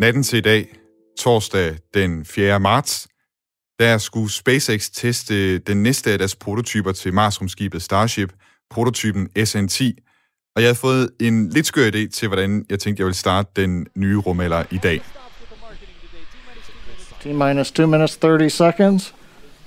[0.00, 0.68] Natten til i dag,
[1.18, 2.60] torsdag den 4.
[2.60, 3.08] marts,
[3.78, 8.32] der skulle SpaceX teste den næste af deres prototyper til Mars-rumskibet Starship,
[8.70, 9.84] prototypen SN10.
[10.56, 13.50] Og jeg har fået en lidt skør idé til, hvordan jeg tænkte, jeg ville starte
[13.56, 15.00] den nye rumalder i dag.
[17.20, 19.14] T minus 2 minutes 30 seconds.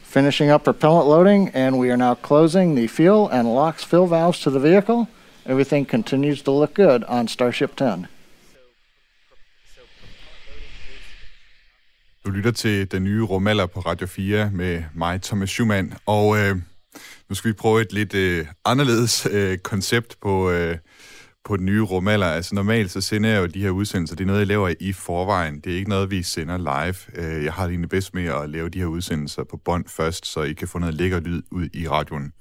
[0.03, 4.39] Finishing up propellant loading, and we are now closing the fuel and LOX fill valves
[4.39, 5.05] to the vehicle.
[5.45, 8.07] Everything continues to look good on Starship 10.
[12.27, 15.93] Du lytter til den nye rumalder på Radio 4 med mig, Thomas Schumann.
[16.05, 16.55] Og øh,
[17.29, 20.77] nu skal vi prøve et lidt øh, anderledes øh, koncept på, øh,
[21.45, 22.27] på den nye rumalder.
[22.27, 24.93] Altså normalt så sender jeg jo de her udsendelser, det er noget, jeg laver i
[24.93, 25.59] forvejen.
[25.59, 26.95] Det er ikke noget, vi sender live.
[27.25, 30.25] Øh, jeg har det egentlig bedst med at lave de her udsendelser på bånd først,
[30.25, 32.31] så I kan få noget lækker lyd ud i radioen.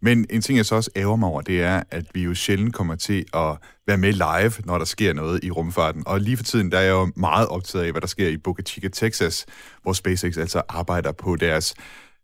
[0.00, 2.74] Men en ting, jeg så også ærger mig over, det er, at vi jo sjældent
[2.74, 3.56] kommer til at
[3.86, 6.02] være med live, når der sker noget i rumfarten.
[6.06, 8.36] Og lige for tiden, der er jeg jo meget optaget af, hvad der sker i
[8.36, 9.46] Boca Chica, Texas,
[9.82, 11.74] hvor SpaceX altså arbejder på deres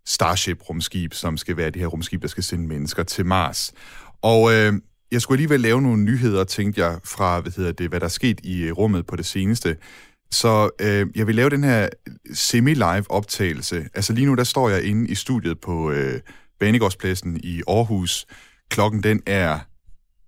[0.07, 3.73] Starship-rumskib, som skal være det her rumskib, der skal sende mennesker til Mars.
[4.23, 4.73] Og øh,
[5.13, 8.11] jeg skulle alligevel lave nogle nyheder, tænkte jeg, fra hvad, hedder det, hvad der er
[8.11, 9.77] sket i øh, rummet på det seneste.
[10.31, 11.89] Så øh, jeg vil lave den her
[12.35, 13.87] semi-live optagelse.
[13.95, 16.21] Altså lige nu, der står jeg inde i studiet på øh,
[16.63, 18.27] Banegårdspladsen i Aarhus.
[18.71, 19.59] Klokken den er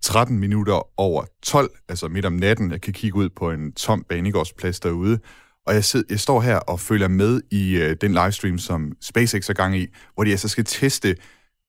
[0.03, 2.71] 13 minutter over 12, altså midt om natten.
[2.71, 5.19] Jeg kan kigge ud på en tom Banegårdsplads derude.
[5.67, 9.49] Og jeg, sidder, jeg står her og følger med i øh, den livestream, som SpaceX
[9.49, 11.17] er gang i, hvor de altså skal teste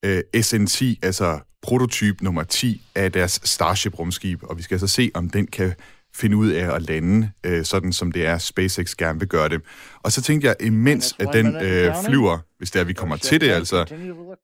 [0.05, 4.43] øh, SN10, altså prototyp nummer 10 af deres Starship-rumskib.
[4.43, 5.73] Og vi skal altså se, om den kan
[6.15, 9.61] finde ud af at lande, øh, sådan som det er, SpaceX gerne vil gøre det.
[10.03, 13.41] Og så tænkte jeg, imens at den øh, flyver, hvis det er, vi kommer til
[13.41, 13.85] det altså,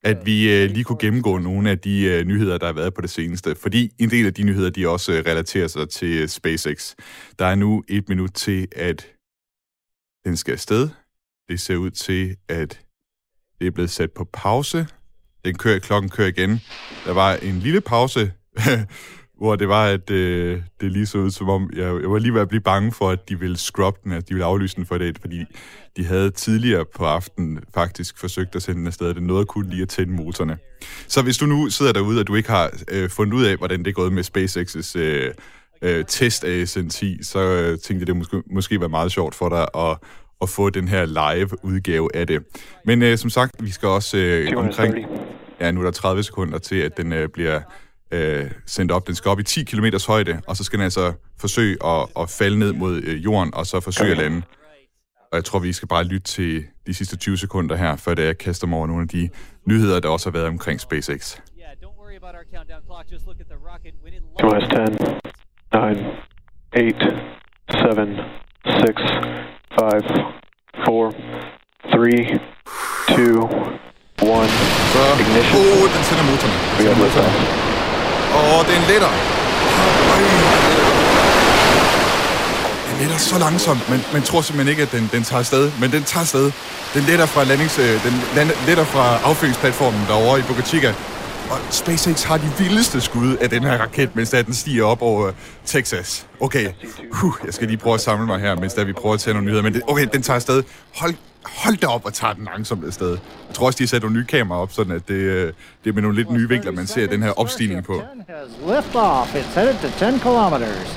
[0.03, 3.02] at vi øh, lige kunne gennemgå nogle af de øh, nyheder, der har været på
[3.02, 3.55] det seneste.
[3.55, 6.94] Fordi en del af de nyheder, de også øh, relaterer sig til øh, SpaceX.
[7.39, 9.08] Der er nu et minut til, at
[10.25, 10.89] den skal afsted.
[11.50, 12.81] Det ser ud til, at
[13.59, 14.88] det er blevet sat på pause.
[15.46, 16.62] Den kører, klokken kører igen.
[17.06, 18.31] Der var en lille pause,
[19.41, 22.34] hvor det var, at øh, det lige så ud som om, jeg, jeg var lige
[22.34, 24.85] ved at blive bange for, at de ville scrub den, at de ville aflyse den
[24.85, 25.46] for i dag, fordi
[25.97, 29.13] de havde tidligere på aftenen faktisk forsøgt at sende den afsted.
[29.13, 30.57] Det nåede kun lige at tænde motorerne.
[31.07, 33.79] Så hvis du nu sidder derude, og du ikke har øh, fundet ud af, hvordan
[33.79, 35.34] det er gået med SpaceX's øh,
[35.81, 39.50] øh, test af SN10, så øh, tænkte jeg, det måske, måske var meget sjovt for
[39.50, 39.97] dig at,
[40.41, 42.44] at få den her live udgave af det.
[42.85, 44.96] Men øh, som sagt, vi skal også øh, omkring...
[45.59, 47.62] Ja, nu er der 30 sekunder til, at den øh, bliver
[48.11, 49.07] øh, sendt op.
[49.07, 52.29] Den skal op i 10 km højde, og så skal den altså forsøge at, at
[52.29, 54.41] falde ned mod øh, jorden, og så forsøge at lande.
[55.31, 58.23] Og jeg tror, vi skal bare lytte til de sidste 20 sekunder her, før det
[58.25, 59.29] jeg kaster mig over nogle af de
[59.66, 61.38] nyheder, der også har været omkring SpaceX.
[64.43, 64.78] US 10,
[66.75, 67.09] 9, 8,
[67.69, 67.88] 7,
[68.66, 69.01] 6,
[69.79, 70.01] 5, 4, 3,
[73.16, 73.47] 2,
[74.31, 74.49] 1.
[74.93, 75.61] Så, Ignition.
[75.61, 76.57] oh, den tænder motorerne.
[76.59, 77.31] Den We tænder got motorerne.
[77.33, 77.72] liftoff.
[78.36, 79.12] Åh, oh, den letter.
[82.90, 85.72] Den letter så langsomt, men man tror simpelthen ikke, at den, den tager afsted.
[85.81, 86.52] Men den tager afsted.
[86.94, 90.94] Den letter fra, landings, øh, den land- letter fra affyringsplatformen derovre i Boca Chica.
[91.50, 95.28] Og SpaceX har de vildeste skud af den her raket, mens den stiger op over
[95.28, 95.34] øh,
[95.66, 96.25] Texas.
[96.40, 96.68] Okay,
[97.12, 99.34] huh, jeg skal lige prøve at samle mig her, mens der vi prøver at tage
[99.34, 99.64] nogle nyheder.
[99.64, 100.64] Men det, okay, den tager afsted.
[100.96, 101.14] Hold,
[101.46, 103.18] hold da op og tager den langsomt afsted.
[103.47, 105.53] Jeg tror også, de har sat nogle nye kameraer op, sådan at det, øh,
[105.84, 107.94] det er med nogle lidt nye vinkler, man ser den her opstigning på.
[107.94, 109.35] Starship 10 has lift off.
[109.35, 110.90] It's headed to 10 kilometers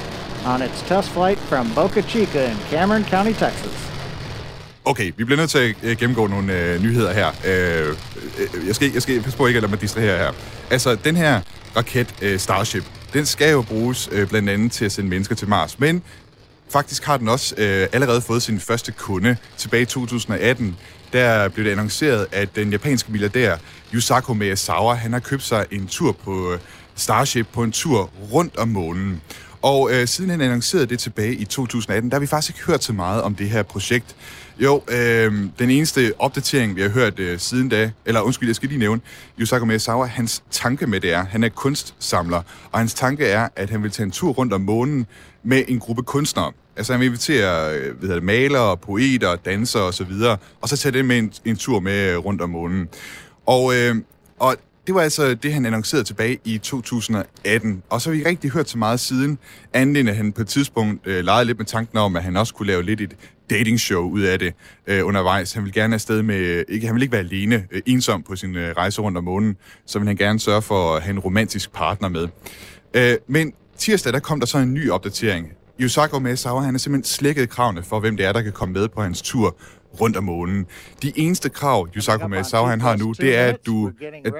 [0.46, 3.90] on its test flight from Boca Chica in Cameron County, Texas.
[4.86, 7.28] Okay, vi bliver nødt til at øh, gennemgå nogle øh, nyheder her.
[7.28, 7.96] Øh,
[8.38, 10.32] øh, jeg, skal, jeg skal passe på ikke at lade mig distrahere her.
[10.70, 11.40] Altså, den her
[11.76, 15.48] raket øh, Starship, den skal jo bruges øh, blandt andet til at sende mennesker til
[15.48, 15.78] Mars.
[15.78, 16.02] Men
[16.68, 20.76] faktisk har den også øh, allerede fået sin første kunde tilbage i 2018.
[21.12, 23.56] Der blev det annonceret, at den japanske milliardær
[23.94, 26.58] Yusaku Maezawa, han har købt sig en tur på øh,
[26.94, 29.22] Starship på en tur rundt om månen.
[29.62, 32.84] Og øh, siden han annoncerede det tilbage i 2018, der har vi faktisk ikke hørt
[32.84, 34.16] så meget om det her projekt.
[34.58, 38.68] Jo, øh, den eneste opdatering, vi har hørt øh, siden da, eller undskyld, jeg skal
[38.68, 39.00] lige nævne,
[39.38, 42.42] Yusaku Maezawa, hans tanke med det er, han er kunstsamler,
[42.72, 45.06] og hans tanke er, at han vil tage en tur rundt om månen
[45.42, 46.52] med en gruppe kunstnere.
[46.76, 50.12] Altså han vil invitere øh, hvad hedder det, malere, poeter, dansere osv.,
[50.60, 52.88] og så tage det med en, en tur med øh, rundt om månen.
[53.46, 53.96] Og, øh,
[54.38, 57.82] og det var altså det, han annoncerede tilbage i 2018.
[57.90, 59.38] Og så har vi ikke rigtig hørt så meget siden,
[59.72, 62.36] andet end at han på et tidspunkt øh, legede lidt med tanken om, at han
[62.36, 63.16] også kunne lave lidt et
[63.50, 64.54] dating-show ud af det
[64.86, 65.52] øh, undervejs.
[65.52, 68.56] Han vil gerne afsted med, ikke, han vil ikke være alene, øh, ensom på sin
[68.56, 71.72] øh, rejse rundt om månen, så vil han gerne sørge for at have en romantisk
[71.72, 72.28] partner med.
[72.94, 75.52] Øh, men tirsdag, der kom der så en ny opdatering.
[75.80, 78.88] Yusaku Maezawa, han har simpelthen slækket kravene for, hvem det er, der kan komme med
[78.88, 79.56] på hans tur
[80.00, 80.66] rundt om månen.
[81.02, 83.86] De eneste krav, Yusaku Maezawa han har nu, det er, at du...
[83.88, 84.32] At,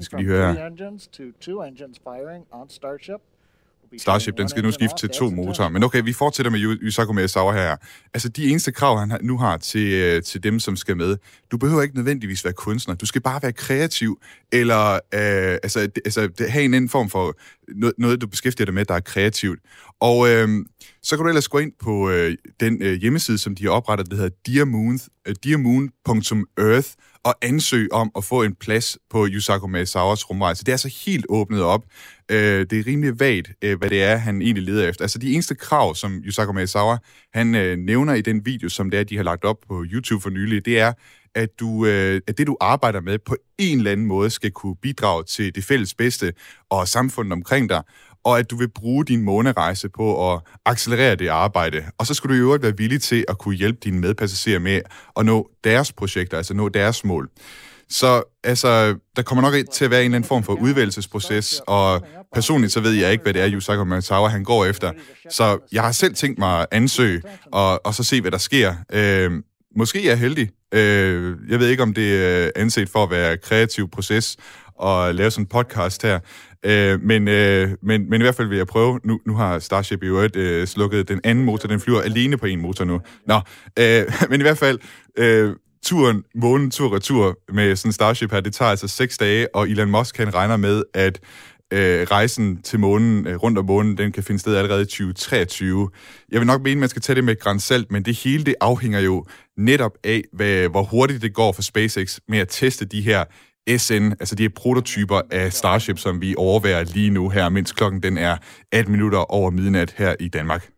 [0.00, 0.70] skal lige høre
[3.98, 5.68] Starship, den skal nu skifte til to motorer.
[5.68, 7.76] Men okay, vi fortsætter med Yusaku Maezawa her.
[8.14, 11.16] Altså, de eneste krav, han nu har til, øh, til dem, som skal med,
[11.50, 12.94] du behøver ikke nødvendigvis være kunstner.
[12.94, 14.20] Du skal bare være kreativ,
[14.52, 15.00] eller øh,
[15.62, 17.38] altså, altså, have en anden form for
[17.68, 19.60] noget, noget, du beskæftiger dig med, der er kreativt.
[20.00, 20.48] Og øh,
[21.02, 24.10] så kan du ellers gå ind på øh, den øh, hjemmeside, som de har oprettet,
[24.10, 26.88] der hedder dearmoon, øh, dearmoon.earth,
[27.24, 30.64] og ansøge om at få en plads på Yusaku Maezawas rumrejse.
[30.64, 31.84] Det er altså helt åbnet op.
[32.30, 35.04] Øh, det er rimelig vagt, øh, hvad det er, han egentlig leder efter.
[35.04, 36.96] Altså de eneste krav, som Yusaku Maezawa
[37.34, 40.22] han øh, nævner i den video, som det er, de har lagt op på YouTube
[40.22, 40.92] for nylig, det er,
[41.34, 44.76] at, du, øh, at det, du arbejder med, på en eller anden måde skal kunne
[44.76, 46.32] bidrage til det fælles bedste
[46.70, 47.82] og samfundet omkring dig,
[48.24, 51.84] og at du vil bruge din månerejse på at accelerere det arbejde.
[51.98, 54.80] Og så skulle du jo være villig til at kunne hjælpe dine medpassagerer med
[55.16, 57.30] at nå deres projekter, altså nå deres mål.
[57.90, 62.06] Så altså, der kommer nok til at være en eller anden form for udvælgelsesproces, og
[62.34, 64.92] personligt så ved jeg ikke, hvad det er, Yusaku Matawa han går efter.
[65.30, 67.22] Så jeg har selv tænkt mig at ansøge,
[67.52, 68.74] og, og så se, hvad der sker.
[68.92, 69.30] Øh,
[69.76, 70.50] måske er jeg heldig.
[70.74, 74.36] Øh, jeg ved ikke, om det er anset for at være kreativ proces
[74.84, 76.18] at lave sådan en podcast her.
[76.64, 79.00] Øh, men, øh, men, men i hvert fald vil jeg prøve.
[79.04, 81.68] Nu, nu har Starship i øvrigt øh, slukket den anden motor.
[81.68, 83.00] Den flyver alene på en motor nu.
[83.26, 83.40] Nå,
[83.78, 84.78] øh, men i hvert fald...
[85.16, 85.54] Øh,
[85.84, 89.68] turen, månen tur retur med sådan en Starship her, det tager altså seks dage, og
[89.68, 91.20] Elon Musk han regner med, at
[91.72, 95.90] øh, rejsen til månen, øh, rundt om månen, den kan finde sted allerede i 2023.
[96.32, 98.44] Jeg vil nok mene, at man skal tage det med et salt, men det hele
[98.44, 99.24] det afhænger jo
[99.56, 103.24] netop af, hvad, hvor hurtigt det går for SpaceX med at teste de her
[103.78, 108.02] SN, altså de her prototyper af Starship, som vi overværer lige nu her, mens klokken
[108.02, 108.36] den er
[108.72, 110.68] 18 minutter over midnat her i Danmark.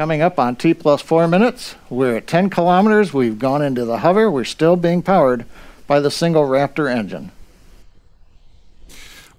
[0.00, 3.12] Coming up on T plus four minutes, we're at 10 kilometers.
[3.12, 4.30] We've gone into the hover.
[4.30, 5.44] We're still being powered
[5.86, 7.30] by the single Raptor engine.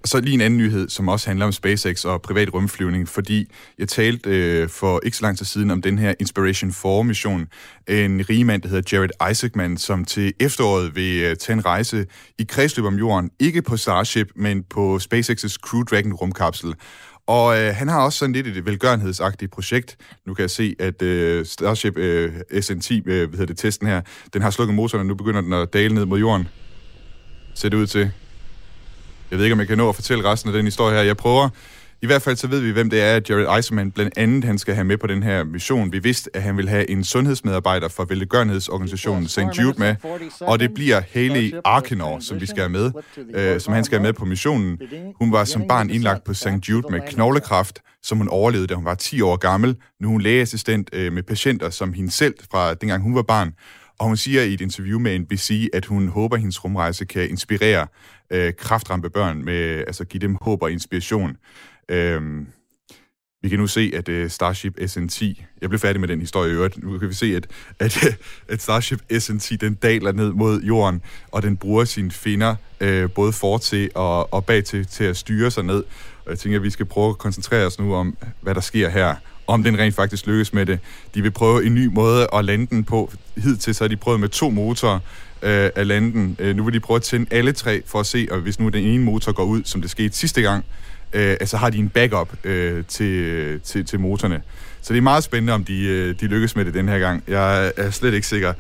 [0.03, 3.51] Og så lige en anden nyhed, som også handler om SpaceX og privat rumflyvning, fordi
[3.79, 7.47] jeg talte øh, for ikke så lang tid siden om den her Inspiration 4-mission.
[7.87, 12.05] En rigmand, der hedder Jared Isaacman, som til efteråret vil øh, tage en rejse
[12.39, 16.75] i kredsløb om jorden, ikke på Starship, men på SpaceX's Crew Dragon rumkapsel.
[17.27, 19.97] Og øh, han har også sådan lidt et velgørenhedsagtigt projekt.
[20.25, 24.01] Nu kan jeg se, at øh, Starship øh, SN10, øh, hvad hedder det, testen her,
[24.33, 26.47] den har slukket motoren, og nu begynder den at dale ned mod jorden.
[27.55, 28.11] Ser det ud til.
[29.31, 31.03] Jeg ved ikke, om jeg kan nå at fortælle resten af den historie her.
[31.03, 31.49] Jeg prøver.
[32.03, 34.75] I hvert fald så ved vi, hvem det er, Jared Eisenman blandt andet han skal
[34.75, 35.91] have med på den her mission.
[35.91, 39.39] Vi vidste, at han vil have en sundhedsmedarbejder fra velgørenhedsorganisationen St.
[39.39, 39.95] Jude med,
[40.41, 42.91] og det bliver Haley Arkenor, som vi skal have med,
[43.33, 44.79] øh, som han skal have med på missionen.
[45.19, 46.69] Hun var som barn indlagt på St.
[46.69, 49.75] Jude med knoglekræft, som hun overlevede, da hun var 10 år gammel.
[49.99, 53.53] Nu er hun lægeassistent øh, med patienter som hende selv fra dengang hun var barn.
[53.99, 57.29] Og hun siger i et interview med NBC, at hun håber, at hendes rumrejse kan
[57.29, 57.87] inspirere
[58.31, 61.37] øh, kraftrampe børn, med, altså give dem håb og inspiration.
[61.91, 62.47] Øhm,
[63.43, 66.53] vi kan nu se, at uh, Starship SN10, jeg blev færdig med den historie i
[66.53, 67.47] øvrigt, nu kan vi se, at,
[67.79, 68.17] at,
[68.53, 71.01] at Starship SN10, den daler ned mod jorden,
[71.31, 75.03] og den bruger sine finder uh, øh, både for til og, og bag til, til
[75.03, 75.83] at styre sig ned.
[76.25, 78.89] Og jeg tænker, at vi skal prøve at koncentrere os nu om, hvad der sker
[78.89, 79.15] her
[79.47, 80.79] om den rent faktisk lykkes med det.
[81.15, 83.11] De vil prøve en ny måde at lande den på.
[83.37, 84.99] Hidtil så har de prøvet med to motorer
[85.41, 86.35] øh, at lande den.
[86.39, 88.69] Øh, nu vil de prøve at tænde alle tre for at se, og hvis nu
[88.69, 90.65] den ene motor går ud, som det skete sidste gang,
[91.13, 94.41] øh, altså har de en backup øh, til, til, til motorerne.
[94.81, 97.23] Så det er meget spændende, om de, øh, de lykkes med det den her gang.
[97.27, 98.53] Jeg er slet ikke sikker.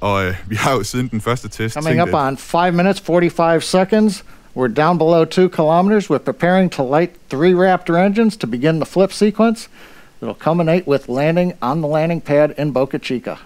[0.00, 3.00] Og øh, vi har jo siden den første test Coming tænkt, up on 5 minutes
[3.00, 4.24] 45 seconds.
[4.56, 6.10] We're down below 2 kilometers.
[6.10, 9.68] We're preparing to light three Raptor engines to begin the flip sequence.
[10.22, 13.36] It'll culminate with landing on the landing pad in Boca Chica.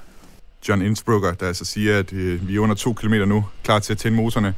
[0.68, 3.92] John Innsbrucker, der altså siger, at øh, vi er under 2 km nu, klar til
[3.92, 4.54] at tænde motorerne.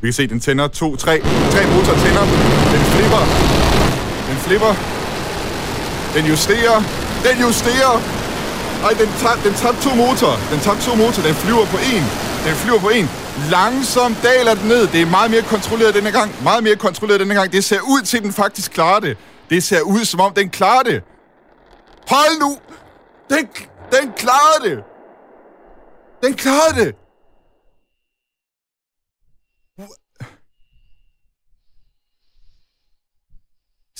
[0.00, 1.20] Vi kan se, den tænder to, tre,
[1.52, 2.24] tre motorer tænder.
[2.74, 3.22] Den flipper.
[4.28, 4.72] Den flipper.
[6.14, 6.78] Den justerer.
[7.26, 7.94] Den justerer.
[8.84, 10.38] Ej, den, tabte den tab to motorer.
[10.52, 11.26] Den tabte to motorer.
[11.26, 12.04] Den flyver på en.
[12.46, 13.10] Den flyver på en.
[13.50, 14.86] Langsomt daler den ned.
[14.86, 16.28] Det er meget mere kontrolleret denne gang.
[16.42, 17.52] Meget mere kontrolleret denne gang.
[17.52, 19.16] Det ser ud til, at den faktisk klarer det.
[19.50, 21.02] Det ser ud, som om den klarer det.
[22.08, 22.58] Hold nu!
[23.30, 23.48] Den,
[23.92, 24.78] den klarede det!
[26.24, 26.94] Den klarede det!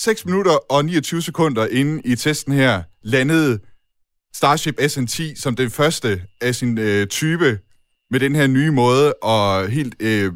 [0.07, 3.59] 6 minutter og 29 sekunder inde i testen her landede
[4.35, 7.59] Starship SN10 som den første af sin øh, type
[8.11, 10.33] med den her nye måde og helt øh,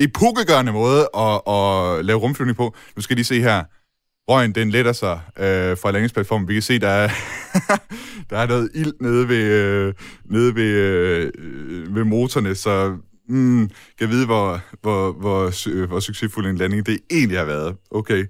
[0.00, 2.74] epokegørende måde at, at lave rumflyvning på.
[2.96, 3.64] Nu skal de se her.
[4.28, 6.48] røgen den letter sig øh, fra landingsplatformen.
[6.48, 7.08] Vi kan se, der er,
[8.30, 9.94] der er noget ild nede ved, øh,
[10.24, 12.96] nede ved, øh, øh ved motorne, så
[13.30, 17.76] mm, kan jeg vide, hvor, hvor, hvor, hvor succesfuld en landing det egentlig har været.
[17.90, 18.26] Okay,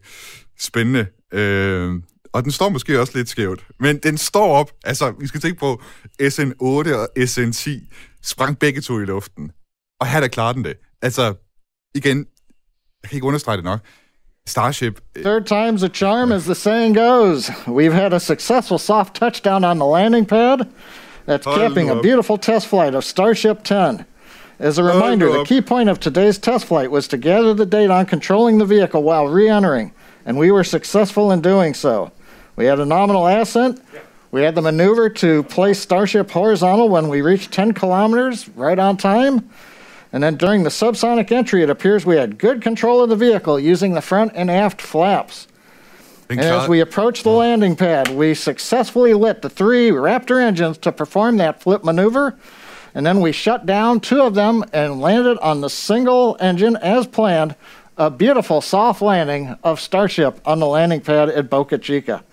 [0.59, 1.07] spændende.
[1.33, 1.95] Øh,
[2.33, 4.71] og den står måske også lidt skævt, men den står op.
[4.85, 5.83] Altså, vi skal tænke på,
[6.23, 7.71] SN8 og SN10
[8.23, 9.51] sprang begge to i luften.
[10.01, 10.75] Og her der klarer den det.
[11.03, 11.35] Altså,
[11.95, 12.27] igen,
[13.03, 13.81] jeg kan ikke understrege det nok.
[14.47, 15.01] Starship.
[15.17, 17.51] Eh, Third time's a charm, as the saying goes.
[17.67, 20.59] We've had a successful soft touchdown on the landing pad.
[21.29, 24.05] That's capping a beautiful test flight of Starship 10.
[24.61, 27.65] As a reminder, the oh, key point of today's test flight was to gather the
[27.65, 29.91] data on controlling the vehicle while re entering,
[30.27, 32.13] and we were successful in doing so.
[32.57, 33.83] We had a nominal ascent.
[34.31, 38.99] We had the maneuver to place Starship horizontal when we reached 10 kilometers, right on
[38.99, 39.49] time.
[40.13, 43.59] And then during the subsonic entry, it appears we had good control of the vehicle
[43.59, 45.49] using the front and aft flaps.
[46.29, 50.93] And as we approached the landing pad, we successfully lit the three Raptor engines to
[50.93, 52.37] perform that flip maneuver.
[52.95, 57.07] And then we shut down two of them and landed on the single engine as
[57.07, 57.55] planned.
[57.97, 62.25] A beautiful soft landing of Starship on the landing pad at Boca Chica.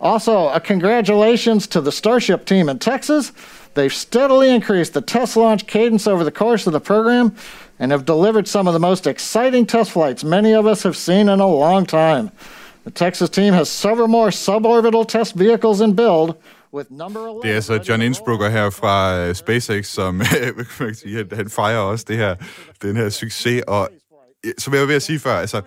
[0.00, 3.32] Also, a congratulations to the Starship team in Texas
[3.76, 7.36] They've steadily increased the test launch cadence over the course of the program
[7.78, 11.28] and have delivered some of the most exciting test flights many of us have seen
[11.28, 12.32] in a long time.
[12.84, 16.55] The Texas team has several more suborbital test vehicles in build, with number 11
[17.42, 20.20] det er altså John Innsbrucker her fra øh, SpaceX, som
[21.32, 22.34] han fejrer også det her,
[22.82, 23.62] den her succes.
[23.66, 23.90] Og
[24.58, 25.62] som jeg var ved at sige før, altså,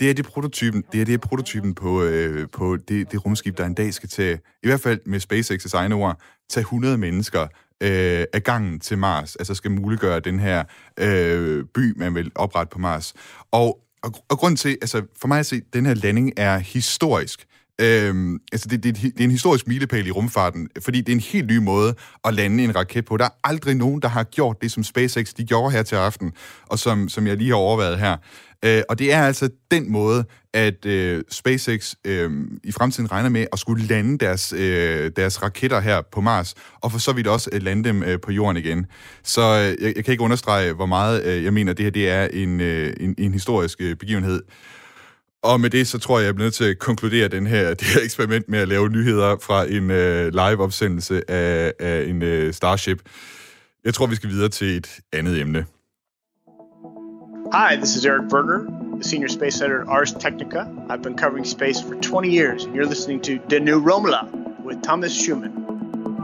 [0.00, 3.66] det er det prototypen, det er det prototypen på, øh, på det, det rumskib, der
[3.66, 7.42] en dag skal tage, i hvert fald med SpaceX's egne ord, tage 100 mennesker
[7.80, 10.64] øh, af gangen til Mars, altså skal muliggøre den her
[10.96, 13.14] øh, by, man vil oprette på Mars.
[13.50, 17.46] Og, og, og grund til, altså for mig at se, den her landing er historisk.
[17.80, 21.20] Øhm, altså det, det, det er en historisk milepæl i rumfarten, fordi det er en
[21.20, 23.16] helt ny måde at lande en raket på.
[23.16, 26.32] Der er aldrig nogen, der har gjort det, som SpaceX de gjorde her til aften,
[26.66, 28.16] og som, som jeg lige har overvejet her.
[28.64, 32.30] Øh, og det er altså den måde, at øh, SpaceX øh,
[32.64, 36.92] i fremtiden regner med at skulle lande deres, øh, deres raketter her på Mars, og
[36.92, 38.86] for så vidt også øh, lande dem øh, på jorden igen.
[39.22, 41.90] Så øh, jeg, jeg kan ikke understrege, hvor meget øh, jeg mener, at det her
[41.90, 44.42] det er en, øh, en, en historisk øh, begivenhed.
[45.46, 47.86] Og med det, så tror jeg, jeg er nødt til at konkludere den her, det
[47.86, 53.02] her eksperiment med at lave nyheder fra en øh, live-opsendelse af, af en øh, Starship.
[53.84, 55.66] Jeg tror, vi skal videre til et andet emne.
[57.52, 58.60] Hi, this is Eric Berger,
[58.94, 60.60] the senior space editor at Ars Technica.
[60.90, 64.22] I've been covering space for 20 years, and you're listening to The New Romula
[64.64, 65.52] with Thomas Schumann.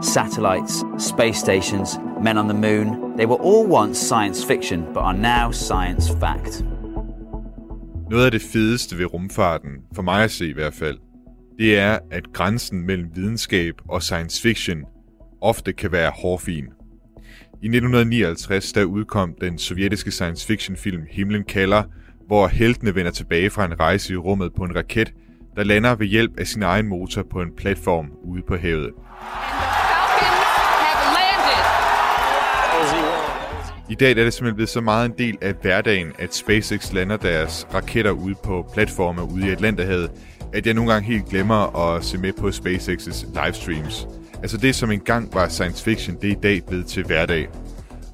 [0.01, 5.13] Satellites, space stations, men on the moon, they were all once science fiction, but are
[5.13, 6.63] now science fact.
[8.13, 10.97] Noget af det fedeste ved rumfarten, for mig at se i hvert fald,
[11.59, 14.83] det er, at grænsen mellem videnskab og science fiction
[15.41, 16.65] ofte kan være hårfin.
[17.61, 21.83] I 1959 der udkom den sovjetiske science fiction film Himlen kalder,
[22.27, 25.13] hvor heltene vender tilbage fra en rejse i rummet på en raket,
[25.55, 28.91] der lander ved hjælp af sin egen motor på en platform ude på havet.
[33.89, 37.17] I dag er det simpelthen blevet så meget en del af hverdagen, at SpaceX lander
[37.17, 40.11] deres raketter ude på platforme ude i Atlanterhavet,
[40.53, 44.07] at jeg nogle gange helt glemmer at se med på SpaceX's livestreams.
[44.41, 47.47] Altså det, som engang var science fiction, det er i dag blevet til hverdag.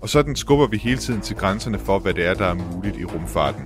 [0.02, 2.98] Og sådan skubber vi hele tiden til grænserne for, hvad det er, der er muligt
[2.98, 3.62] i rumfarten.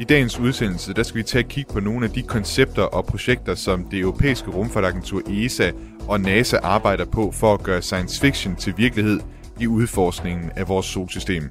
[0.00, 3.04] I dagens udsendelse, der skal vi tage et kig på nogle af de koncepter og
[3.04, 5.70] projekter, som det europæiske rumfartagentur ESA
[6.08, 9.20] og NASA arbejder på for at gøre science fiction til virkelighed
[9.60, 11.50] i udforskningen af vores solsystem.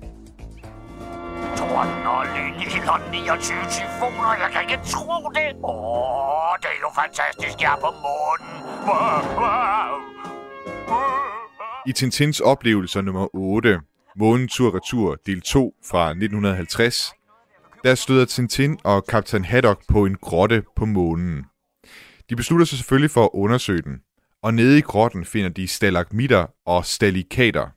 [2.06, 2.54] Og lyn
[3.12, 5.50] 29 tyfoner, jeg kan ikke tro det.
[5.64, 8.54] Åh, det er jo fantastisk, jeg er på månen.
[11.88, 13.80] I Tintins oplevelser nummer 8,
[14.20, 17.14] Månen tur retur, del 2 fra 1950,
[17.84, 21.46] der støder Tintin og kaptajn Haddock på en grotte på månen.
[22.30, 24.02] De beslutter sig selvfølgelig for at undersøge den,
[24.44, 27.77] og nede i grotten finder de stalagmitter og stalikater.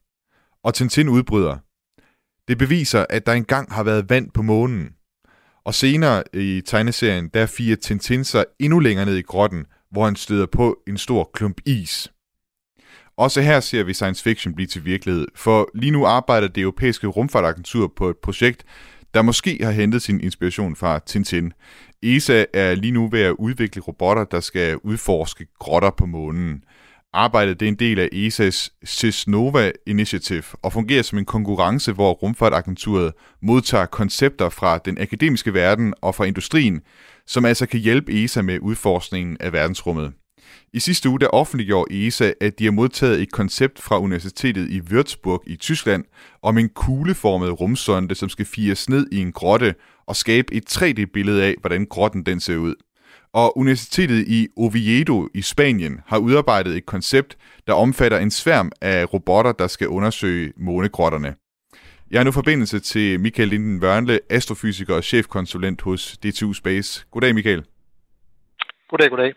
[0.65, 1.57] Og Tintin udbryder.
[2.49, 4.91] Det beviser, at der engang har været vand på månen.
[5.65, 10.17] Og senere i tegneserien, der firer Tintin sig endnu længere ned i grotten, hvor han
[10.17, 12.13] støder på en stor klump is.
[13.17, 17.07] Også her ser vi science fiction blive til virkelighed, for lige nu arbejder det europæiske
[17.07, 18.65] rumfartagentur på et projekt,
[19.15, 21.53] der måske har hentet sin inspiration fra Tintin.
[22.03, 26.65] ESA er lige nu ved at udvikle robotter, der skal udforske grotter på månen.
[27.13, 32.13] Arbejdet det er en del af ESA's Cisnova Initiative og fungerer som en konkurrence, hvor
[32.13, 33.13] rumfartagenturet
[33.43, 36.81] modtager koncepter fra den akademiske verden og fra industrien,
[37.27, 40.13] som altså kan hjælpe ESA med udforskningen af verdensrummet.
[40.73, 44.81] I sidste uge der offentliggjorde ESA, at de har modtaget et koncept fra Universitetet i
[44.81, 46.05] Würzburg i Tyskland
[46.43, 49.75] om en kugleformet rumsonde, som skal fires ned i en grotte
[50.07, 52.75] og skabe et 3D-billede af, hvordan grotten den ser ud.
[53.33, 59.15] Og Universitetet i Oviedo i Spanien har udarbejdet et koncept, der omfatter en sværm af
[59.15, 61.35] robotter, der skal undersøge månegrotterne.
[62.11, 67.07] Jeg har nu forbindelse til Michael Linden Wørnle, astrofysiker og chefkonsulent hos DTU Space.
[67.11, 67.65] Goddag, Michael.
[68.91, 69.33] Goddag, goddag.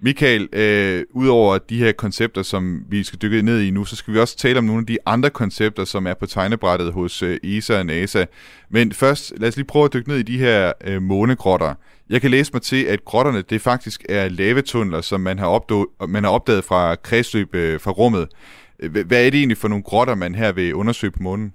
[0.00, 4.14] Michael, øh, udover de her koncepter, som vi skal dykke ned i nu, så skal
[4.14, 7.38] vi også tale om nogle af de andre koncepter, som er på tegnebrættet hos øh,
[7.42, 8.24] ESA og NASA.
[8.68, 11.74] Men først, lad os lige prøve at dykke ned i de her øh, månegrotter.
[12.10, 15.86] Jeg kan læse mig til, at grotterne det faktisk er lavetunneler, som man har, opdaget,
[16.08, 18.28] man har opdaget fra kredsløb øh, fra rummet.
[18.80, 21.54] Øh, hvad er det egentlig for nogle grotter, man her vil undersøge på månen?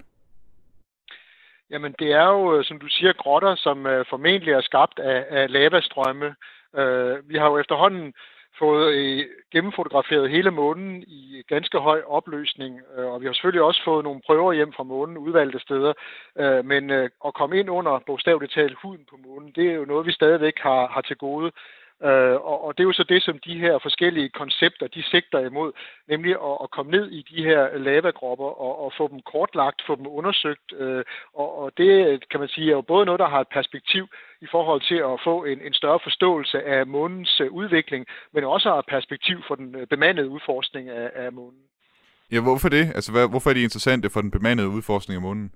[1.70, 5.24] Jamen, det er jo, øh, som du siger, grotter, som øh, formentlig er skabt af,
[5.30, 6.34] af lavastrømme.
[6.78, 8.12] Øh, vi har jo efterhånden
[8.58, 13.84] fået øh, gennemfotograferet hele månen i ganske høj opløsning, øh, og vi har selvfølgelig også
[13.84, 15.92] fået nogle prøver hjem fra månen, udvalgte steder,
[16.38, 19.84] øh, men øh, at komme ind under bogstaveligt talt huden på månen, det er jo
[19.84, 21.50] noget, vi stadigvæk har, har til gode.
[22.08, 25.38] Øh, og, og det er jo så det, som de her forskellige koncepter, de sigter
[25.38, 25.72] imod,
[26.08, 29.96] nemlig at, at komme ned i de her lavagropper og, og få dem kortlagt, få
[29.96, 30.68] dem undersøgt.
[30.78, 34.04] Øh, og, og det, kan man sige, er jo både noget, der har et perspektiv
[34.40, 38.68] i forhold til at få en, en større forståelse af månens øh, udvikling, men også
[38.68, 41.62] har et perspektiv for den øh, bemandede udforskning af, af månen.
[42.32, 42.84] Ja, hvorfor det?
[42.94, 45.52] Altså, hvad, hvorfor er det interessante for den bemandede udforskning af månen?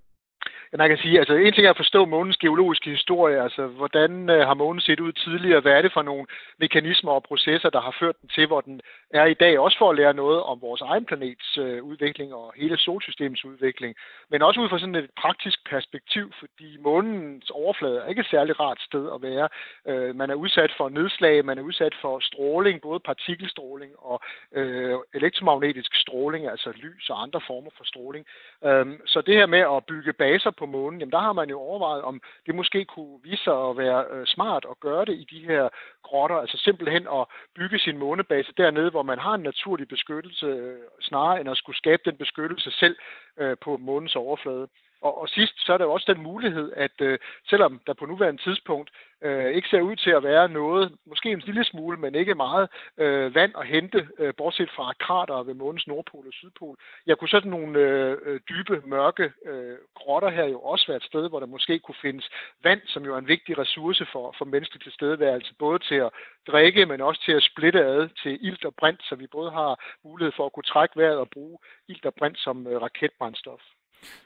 [0.73, 4.47] Man kan sige, altså en ting er at forstå månens geologiske historie, altså hvordan øh,
[4.47, 6.27] har månen set ud tidligere, hvad er det for nogle
[6.59, 9.91] mekanismer og processer, der har ført den til, hvor den er i dag, også for
[9.91, 13.95] at lære noget om vores egen planets øh, udvikling og hele solsystemets udvikling,
[14.31, 18.61] men også ud fra sådan et praktisk perspektiv, fordi månens overflade er ikke et særligt
[18.61, 19.49] rart sted at være.
[19.89, 24.21] Øh, man er udsat for nedslag, man er udsat for stråling, både partikelstråling og
[24.53, 28.27] øh, elektromagnetisk stråling, altså lys og andre former for stråling.
[28.65, 31.59] Øh, så det her med at bygge baser på månen, jamen der har man jo
[31.61, 35.27] overvejet, om det måske kunne vise sig at være øh, smart at gøre det i
[35.31, 35.69] de her
[36.03, 40.79] grotter, altså simpelthen at bygge sin månebase dernede, hvor man har en naturlig beskyttelse, øh,
[41.01, 42.97] snarere end at skulle skabe den beskyttelse selv
[43.39, 44.69] øh, på månens overflade.
[45.01, 47.19] Og, og sidst, så er der jo også den mulighed, at øh,
[47.51, 48.91] selvom der på nuværende tidspunkt
[49.23, 52.69] øh, ikke ser ud til at være noget, måske en lille smule, men ikke meget
[52.99, 57.29] øh, vand at hente, øh, bortset fra krater ved månens nordpol og sydpol, jeg kunne
[57.29, 61.41] sådan nogle øh, øh, dybe, mørke øh, grotter her jo også være et sted, hvor
[61.41, 62.31] der måske kunne findes
[62.63, 66.11] vand, som jo er en vigtig ressource for, for menneskelig tilstedeværelse, både til at
[66.47, 69.81] drikke, men også til at splitte ad til ilt og brint, så vi både har
[70.05, 71.59] mulighed for at kunne trække vejret og bruge
[71.89, 73.61] ilt og brint som øh, raketbrændstof.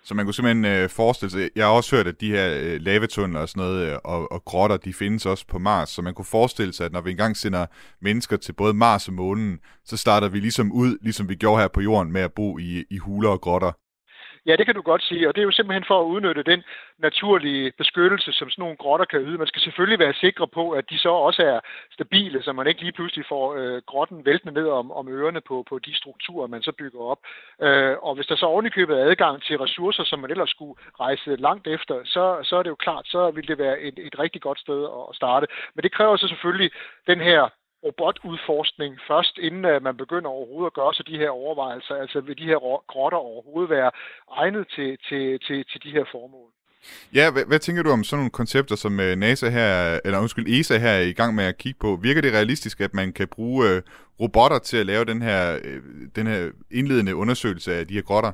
[0.04, 2.80] Så man kunne simpelthen øh, forestille sig, jeg har også hørt, at de her øh,
[2.80, 6.14] lavetunneler og sådan noget, øh, og, og grotter, de findes også på Mars, så man
[6.14, 7.66] kunne forestille sig, at når vi engang sender
[8.00, 11.68] mennesker til både Mars og månen, så starter vi ligesom ud, ligesom vi gjorde her
[11.68, 13.72] på jorden, med at bo i, i huler og grotter.
[14.46, 16.62] Ja, det kan du godt sige, og det er jo simpelthen for at udnytte den
[16.98, 19.38] naturlige beskyttelse, som sådan nogle grotter kan yde.
[19.38, 21.60] Man skal selvfølgelig være sikre på, at de så også er
[21.92, 25.64] stabile, så man ikke lige pludselig får øh, grotten væltende ned om, om ørerne på,
[25.68, 27.18] på de strukturer, man så bygger op.
[27.62, 31.36] Øh, og hvis der så ovenikøbet er adgang til ressourcer, som man ellers skulle rejse
[31.36, 34.42] langt efter, så, så er det jo klart, så vil det være et, et rigtig
[34.42, 35.46] godt sted at starte.
[35.74, 36.70] Men det kræver så selvfølgelig
[37.06, 37.48] den her
[37.86, 41.94] robotudforskning først, inden øh, man begynder overhovedet at gøre sig de her overvejelser.
[41.94, 42.58] Altså vil de her
[42.92, 43.90] grotter overhovedet være
[44.40, 46.50] egnet til, til, til, til de her formål?
[47.14, 50.46] Ja, hvad, hvad tænker du om sådan nogle koncepter, som øh, NASA her, eller undskyld,
[50.48, 51.98] ESA her er i gang med at kigge på?
[52.02, 53.82] Virker det realistisk, at man kan bruge øh,
[54.20, 55.58] robotter til at lave den her,
[56.16, 58.32] den her indledende undersøgelse af de her grotter?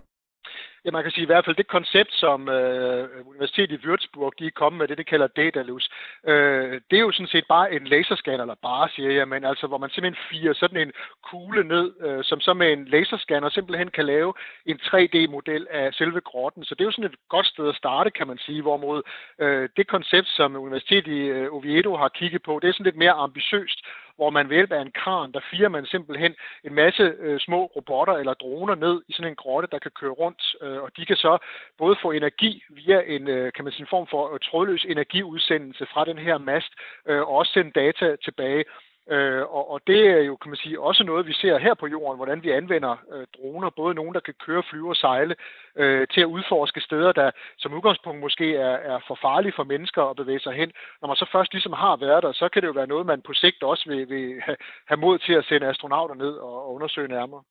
[0.88, 4.46] Ja, man kan sige i hvert fald det koncept, som øh, Universitetet i Würzburg de
[4.46, 5.90] er kommet med, det det kalder Daedalus,
[6.26, 9.66] øh, det er jo sådan set bare en laserscanner, eller bare siger jeg, men altså
[9.66, 10.92] hvor man simpelthen firer sådan en
[11.30, 14.34] kugle ned, øh, som så med en laserscanner simpelthen kan lave
[14.66, 16.64] en 3D-model af selve grotten.
[16.64, 19.02] Så det er jo sådan et godt sted at starte, kan man sige, hvorimod
[19.38, 23.02] øh, det koncept, som Universitetet i øh, Oviedo har kigget på, det er sådan lidt
[23.04, 23.80] mere ambitiøst,
[24.18, 27.60] hvor man ved hjælp af en kran, der firer man simpelthen en masse øh, små
[27.76, 31.06] robotter eller droner ned i sådan en grotte, der kan køre rundt, øh, og de
[31.06, 31.38] kan så
[31.78, 35.86] både få energi via en, øh, kan man sige, en form for øh, trådløs energiudsendelse
[35.92, 36.72] fra den her mast,
[37.06, 38.64] øh, og også sende data tilbage.
[39.10, 41.86] Øh, og, og det er jo, kan man sige, også noget, vi ser her på
[41.86, 45.34] jorden, hvordan vi anvender øh, droner, både nogen, der kan køre, flyve og sejle,
[45.76, 50.02] øh, til at udforske steder, der som udgangspunkt måske er, er for farlige for mennesker
[50.02, 50.72] at bevæge sig hen.
[51.00, 53.22] Når man så først ligesom har været der, så kan det jo være noget, man
[53.22, 54.42] på sigt også vil, vil
[54.88, 57.42] have, mod til at sende astronauter ned og, og undersøge nærmere.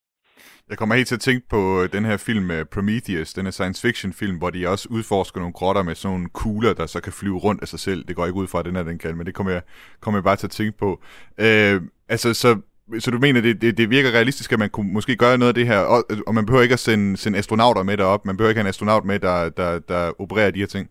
[0.69, 3.52] Jeg kommer helt til at tænke på øh, den her film øh, Prometheus, den her
[3.52, 7.00] science fiction film, hvor de også udforsker nogle grotter med sådan nogle kugler, der så
[7.00, 8.06] kan flyve rundt af sig selv.
[8.08, 9.62] Det går ikke ud fra, at den her den kan, men det kommer jeg,
[10.00, 11.02] kommer jeg bare til at tænke på.
[11.38, 12.58] Øh, altså, så
[13.00, 15.56] så du mener, det, det, det virker realistisk, at man kunne måske gøre noget af
[15.56, 18.50] det her, og, og man behøver ikke at sende, sende astronauter med derop, man behøver
[18.50, 20.89] ikke have en astronaut med, der, der, der opererer de her ting?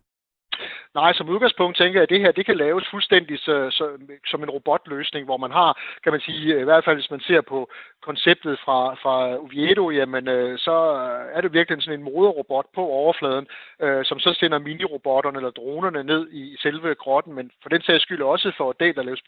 [1.00, 3.85] Nej, som udgangspunkt tænker jeg, at det her det kan laves fuldstændig så, så,
[4.30, 5.70] som en robotløsning, hvor man har,
[6.04, 7.59] kan man sige, i hvert fald hvis man ser på
[8.09, 10.76] konceptet fra, fra Oviedo, jamen øh, så
[11.35, 13.46] er det virkelig sådan en moderrobot på overfladen,
[13.82, 18.02] øh, som så sender minirobotterne eller dronerne ned i selve grotten, men for den sags
[18.02, 18.74] skyld også for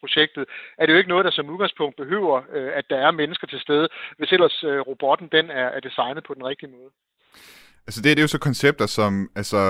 [0.00, 0.44] projektet,
[0.78, 3.60] er det jo ikke noget, der som udgangspunkt behøver, øh, at der er mennesker til
[3.60, 6.90] stede, hvis ellers øh, robotten den er, er designet på den rigtige måde.
[7.86, 9.60] Altså det, det er jo så koncepter, som altså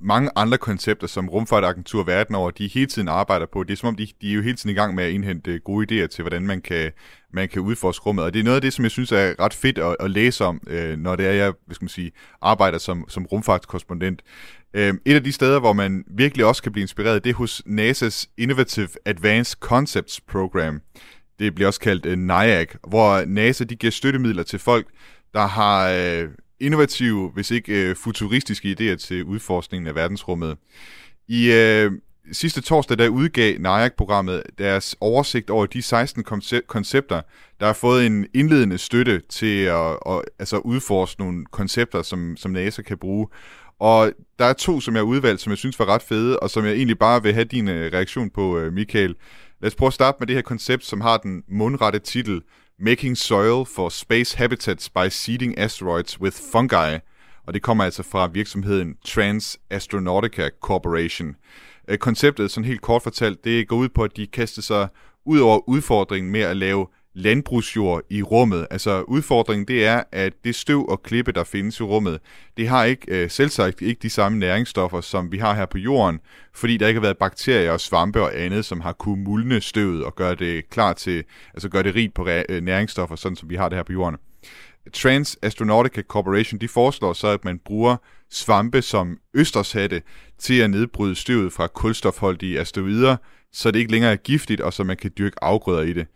[0.00, 3.62] mange andre koncepter, som rumfartagentur verden over, de hele tiden arbejder på.
[3.62, 5.50] Det er som om, de, de er jo hele tiden i gang med at indhente
[5.50, 6.92] øh, gode idéer til, hvordan man kan,
[7.32, 8.24] man kan udforske rummet.
[8.24, 10.44] Og det er noget af det, som jeg synes er ret fedt at, at læse
[10.44, 14.22] om, øh, når det er, jeg hvad skal man sige, arbejder som, som rumfartskorrespondent.
[14.74, 17.62] Øh, et af de steder, hvor man virkelig også kan blive inspireret, det er hos
[17.66, 20.80] NASA's Innovative Advanced Concepts Program.
[21.38, 24.86] Det bliver også kaldt øh, NIAC, hvor NASA de giver støttemidler til folk,
[25.34, 26.28] der har øh,
[26.60, 30.56] innovative, hvis ikke øh, futuristiske idéer til udforskningen af verdensrummet.
[31.28, 31.92] I øh,
[32.32, 36.24] sidste torsdag, der udgav NIAC-programmet deres oversigt over de 16
[36.66, 37.20] koncepter,
[37.60, 42.50] der har fået en indledende støtte til at, at altså udforske nogle koncepter, som, som
[42.50, 43.28] NASA kan bruge.
[43.78, 46.50] Og der er to, som jeg har udvalgt, som jeg synes var ret fede, og
[46.50, 49.14] som jeg egentlig bare vil have din øh, reaktion på, øh, Michael.
[49.60, 52.42] Lad os prøve at starte med det her koncept, som har den mundrette titel
[52.78, 56.98] Making Soil for Space Habitats by Seeding Asteroids with Fungi,
[57.46, 61.36] og det kommer altså fra virksomheden Trans Astronautica Corporation.
[61.88, 64.88] Øh, konceptet, sådan helt kort fortalt, det går ud på, at de kaster sig
[65.24, 66.86] ud over udfordringen med at lave
[67.16, 68.66] landbrugsjord i rummet.
[68.70, 72.20] Altså udfordringen det er, at det støv og klippe, der findes i rummet,
[72.56, 76.20] det har ikke øh, selvsagt ikke de samme næringsstoffer, som vi har her på jorden,
[76.54, 80.04] fordi der ikke har været bakterier og svampe og andet, som har kunne mulne støvet
[80.04, 81.24] og gøre det klar til,
[81.54, 84.18] altså gøre det rigt på øh, næringsstoffer, sådan som vi har det her på jorden.
[84.92, 87.96] Trans Astronautica Corporation de foreslår så, at man bruger
[88.30, 90.02] svampe som østershatte
[90.38, 93.16] til at nedbryde støvet fra kulstofholdige asteroider,
[93.52, 96.06] så det ikke længere er giftigt, og så man kan dyrke afgrøder i det.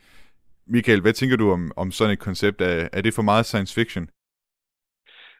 [0.70, 2.60] Michael, hvad tænker du om, om sådan et koncept?
[2.60, 4.10] Er, er det for meget science fiction?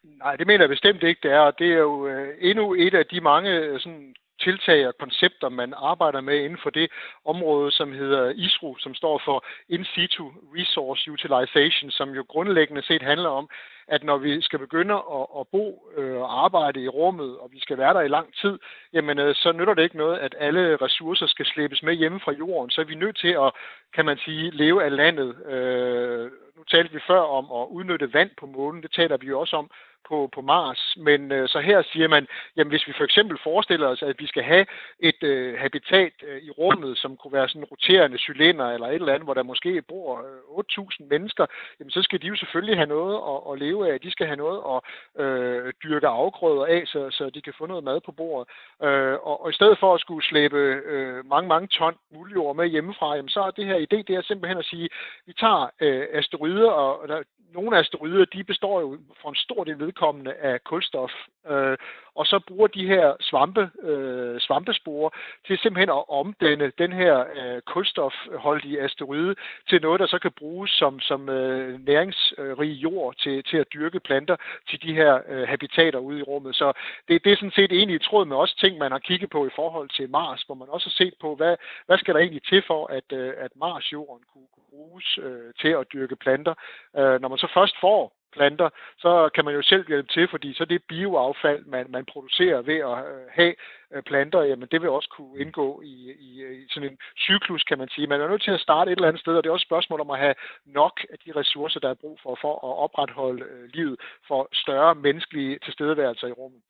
[0.05, 1.39] Nej, det mener jeg bestemt ikke, det er.
[1.39, 5.49] Og det er jo øh, endnu et af de mange øh, sådan, tiltag og koncepter,
[5.49, 6.91] man arbejder med inden for det
[7.25, 10.25] område, som hedder ISRU, som står for In Situ
[10.57, 13.49] Resource Utilization, som jo grundlæggende set handler om,
[13.89, 17.61] at når vi skal begynde at, at bo øh, og arbejde i rummet, og vi
[17.61, 18.59] skal være der i lang tid,
[18.93, 22.33] jamen øh, så nytter det ikke noget, at alle ressourcer skal slæbes med hjemme fra
[22.33, 22.71] jorden.
[22.71, 23.53] Så er vi nødt til at,
[23.95, 25.47] kan man sige, leve af landet.
[25.47, 29.41] Øh, nu talte vi før om at udnytte vand på månen, det taler vi jo
[29.41, 29.71] også om
[30.11, 30.83] på, på Mars.
[30.97, 32.25] Men øh, så her siger man,
[32.57, 34.67] jamen hvis vi for eksempel forestiller os, at vi skal have
[35.01, 38.95] et øh, habitat øh, i rummet, som kunne være sådan en roterende cylinder eller et
[38.95, 41.47] eller andet, hvor der måske bor øh, 8.000 mennesker,
[41.79, 44.01] jamen så skal de jo selvfølgelig have noget at, at leve af.
[44.01, 44.79] De skal have noget at
[45.25, 48.49] øh, dyrke afgrøder af, så, så de kan få noget mad på bordet.
[48.83, 50.61] Øh, og, og i stedet for at skulle slæbe
[50.95, 54.23] øh, mange, mange ton muljord med hjemmefra, jamen så er det her idé, det er
[54.23, 54.89] simpelthen at sige,
[55.27, 57.23] vi tager øh, asteroider, og der,
[57.55, 60.00] nogle asteroider, de består jo for en stor del vedkommende
[60.41, 61.13] af kulstof,
[61.49, 61.77] øh,
[62.15, 65.11] og så bruger de her svampe, øh, svampesporer
[65.47, 69.35] til simpelthen at omdanne den her øh, kulstofholdige asteroide
[69.69, 74.01] til noget, der så kan bruges som, som øh, næringsrig jord til, til at dyrke
[74.01, 74.37] planter
[74.69, 76.57] til de her øh, habitater ude i rummet.
[76.57, 76.73] Så
[77.09, 79.47] det, det er sådan set egentlig i tråd med også ting, man har kigget på
[79.47, 82.43] i forhold til Mars, hvor man også har set på, hvad, hvad skal der egentlig
[82.43, 86.55] til for, at, øh, at Mars-jorden kunne, kunne bruges øh, til at dyrke planter.
[86.97, 90.55] Øh, når man så først får planter, så kan man jo selv hjælpe til, fordi
[90.55, 93.55] så det bioaffald, man, man producerer ved at øh, have
[93.95, 95.95] øh, planter, jamen det vil også kunne indgå i,
[96.29, 96.31] i,
[96.63, 98.07] i sådan en cyklus, kan man sige.
[98.07, 99.71] Man er nødt til at starte et eller andet sted, og det er også et
[99.71, 100.35] spørgsmål om at have
[100.67, 103.97] nok af de ressourcer, der er brug for, for at opretholde øh, livet
[104.29, 106.61] for større menneskelige tilstedeværelser i rummet.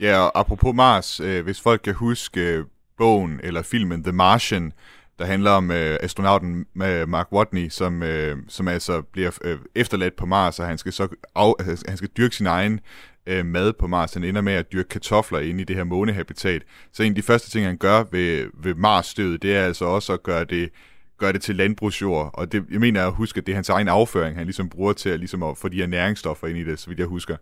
[0.00, 2.64] Ja, og apropos Mars, øh, hvis folk kan huske
[2.98, 4.72] bogen eller filmen The Martian,
[5.18, 10.16] der handler om øh, astronauten med Mark Watney, som, øh, som altså bliver øh, efterladt
[10.16, 12.80] på Mars, og han skal så af, altså, han skal dyrke sin egen
[13.26, 14.14] øh, mad på Mars.
[14.14, 16.62] Han ender med at dyrke kartofler inde i det her månehabitat.
[16.92, 20.12] Så en af de første ting, han gør ved, ved Mars-stødet, det er altså også
[20.12, 20.70] at gøre det
[21.18, 23.88] gøre det til landbrugsjord, og det, jeg mener at huske, at det er hans egen
[23.88, 26.78] afføring, han ligesom bruger til at, ligesom at få de her næringsstoffer ind i det,
[26.78, 27.36] så vidt jeg husker.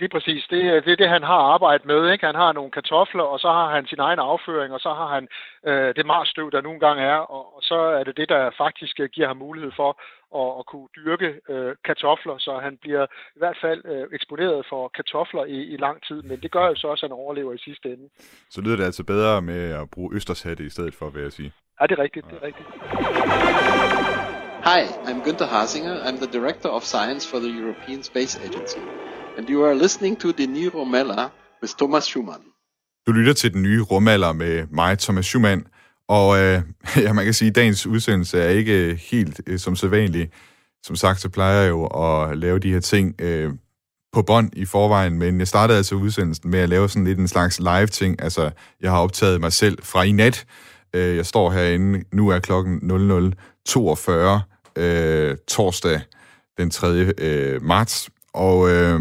[0.00, 0.42] Lige præcis.
[0.50, 2.12] Det, det er det, han har arbejdet med.
[2.12, 2.26] Ikke?
[2.26, 5.24] Han har nogle kartofler, og så har han sin egen afføring, og så har han
[5.68, 9.00] øh, det marsstøv, der nogle gange er, og, og så er det det, der faktisk
[9.00, 9.90] øh, giver ham mulighed for
[10.40, 13.04] at, at kunne dyrke øh, kartofler, så han bliver
[13.36, 16.74] i hvert fald øh, eksponeret for kartofler i, i lang tid, men det gør jo
[16.74, 18.08] så også, at han overlever i sidste ende.
[18.50, 21.52] Så lyder det altså bedre med at bruge østershatte i stedet for, vil jeg sige.
[21.80, 22.68] Ja, det er rigtigt, det er rigtigt.
[24.70, 25.94] Hi, I'm Günther Hasinger.
[26.06, 28.82] I'm the Director of Science for the European Space Agency.
[29.40, 31.30] And you are listening to the new Romella
[31.62, 32.40] with Thomas Schumann.
[33.06, 35.66] Du lytter til den nye rumalder med mig, Thomas Schumann,
[36.08, 36.62] og øh,
[37.04, 40.32] ja, man kan sige, at dagens udsendelse er ikke øh, helt øh, som sædvanligt.
[40.82, 43.52] Som sagt, så plejer jeg jo at lave de her ting øh,
[44.12, 47.28] på bånd i forvejen, men jeg startede altså udsendelsen med at lave sådan lidt en
[47.28, 48.22] slags live-ting.
[48.22, 48.50] Altså,
[48.80, 50.46] jeg har optaget mig selv fra i nat.
[50.94, 52.90] Øh, jeg står herinde, nu er klokken
[54.78, 56.00] 00.42, øh, torsdag
[56.58, 56.88] den 3.
[57.18, 59.00] Øh, marts, og øh,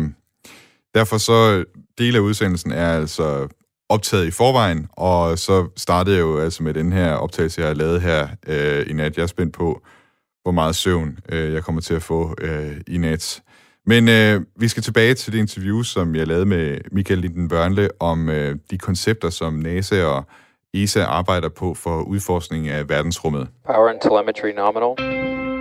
[0.95, 1.65] derfor så, øh,
[1.97, 3.47] dele af udsendelsen er altså
[3.89, 7.75] optaget i forvejen, og så startede jeg jo altså med den her optagelse, jeg har
[7.75, 9.17] lavet her øh, i nat.
[9.17, 9.82] Jeg er spændt på,
[10.43, 13.41] hvor meget søvn øh, jeg kommer til at få øh, i nat.
[13.86, 17.89] Men øh, vi skal tilbage til det interview, som jeg lavede med Michael Linden Børnle
[17.99, 20.23] om øh, de koncepter, som NASA og
[20.73, 23.47] ESA arbejder på for udforskning af verdensrummet.
[23.65, 25.59] Power and telemetry nominal.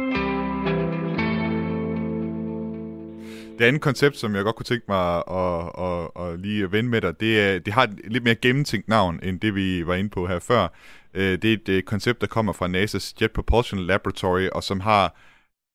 [3.59, 6.91] Det andet koncept, som jeg godt kunne tænke mig at, at, at, at lige vende
[6.91, 9.95] med dig, det, er, det har et lidt mere gennemtænkt navn, end det vi var
[9.95, 10.69] inde på her før.
[11.15, 14.81] Øh, det er et øh, koncept, der kommer fra NASA's Jet Propulsion Laboratory, og som
[14.81, 15.17] har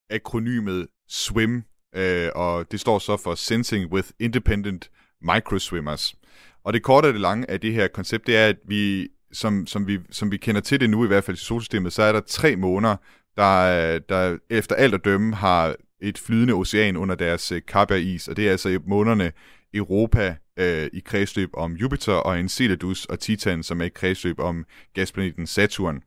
[0.10, 1.64] akronymet SWIM,
[1.96, 4.90] øh, og det står så for Sensing with Independent
[5.22, 6.16] Microswimmers.
[6.64, 9.68] Og det korte og det lange af det her koncept, det er, at vi, som,
[9.68, 12.12] som, vi, som vi kender til det nu, i hvert fald i solsystemet, så er
[12.12, 12.96] der tre måneder,
[13.38, 18.00] der, der efter alt at dømme har et flydende ocean under deres øh, kappe af
[18.00, 19.32] is, og det er altså månerne
[19.74, 24.66] Europa øh, i kredsløb om Jupiter, og Enceladus og Titan, som er i kredsløb om
[24.94, 26.02] gasplaneten Saturn.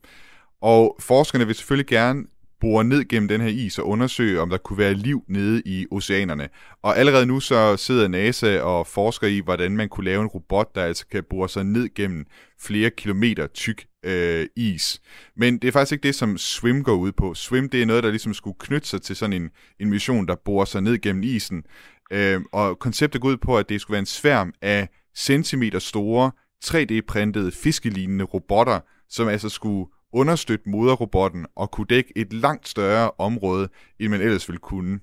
[0.63, 2.25] Og forskerne vil selvfølgelig gerne
[2.61, 5.87] bore ned gennem den her is og undersøge, om der kunne være liv nede i
[5.91, 6.49] oceanerne.
[6.83, 10.75] Og allerede nu så sidder NASA og forsker i, hvordan man kunne lave en robot,
[10.75, 12.27] der altså kan bore sig ned gennem
[12.61, 15.01] flere kilometer tyk øh, is.
[15.37, 17.35] Men det er faktisk ikke det, som SWIM går ud på.
[17.35, 20.35] SWIM, det er noget, der ligesom skulle knytte sig til sådan en, en mission, der
[20.45, 21.63] borer sig ned gennem isen.
[22.13, 26.31] Øh, og konceptet går ud på, at det skulle være en sværm af centimeter store,
[26.65, 29.87] 3D-printede fiskelignende robotter, som altså skulle
[30.21, 33.69] understøtte moderrobotten og kunne dække et langt større område,
[34.01, 35.01] end man ellers ville kunne.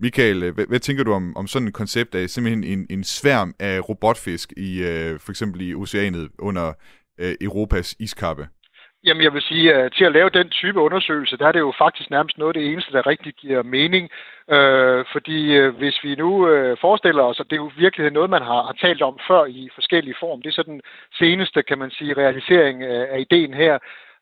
[0.00, 3.54] Michael, hvad, hvad tænker du om, om sådan et koncept af simpelthen en, en sværm
[3.60, 6.72] af robotfisk i øh, for eksempel i oceanet under
[7.20, 8.48] øh, Europas iskappe?
[9.04, 11.72] Jamen, jeg vil sige, at til at lave den type undersøgelse, der er det jo
[11.78, 14.10] faktisk nærmest noget af det eneste, der rigtig giver mening.
[14.50, 18.30] Øh, fordi øh, hvis vi nu øh, forestiller os, at det er jo virkelig noget,
[18.30, 20.80] man har, har talt om før i forskellige form, det er så den
[21.18, 23.78] seneste, kan man sige, realisering af, af ideen her,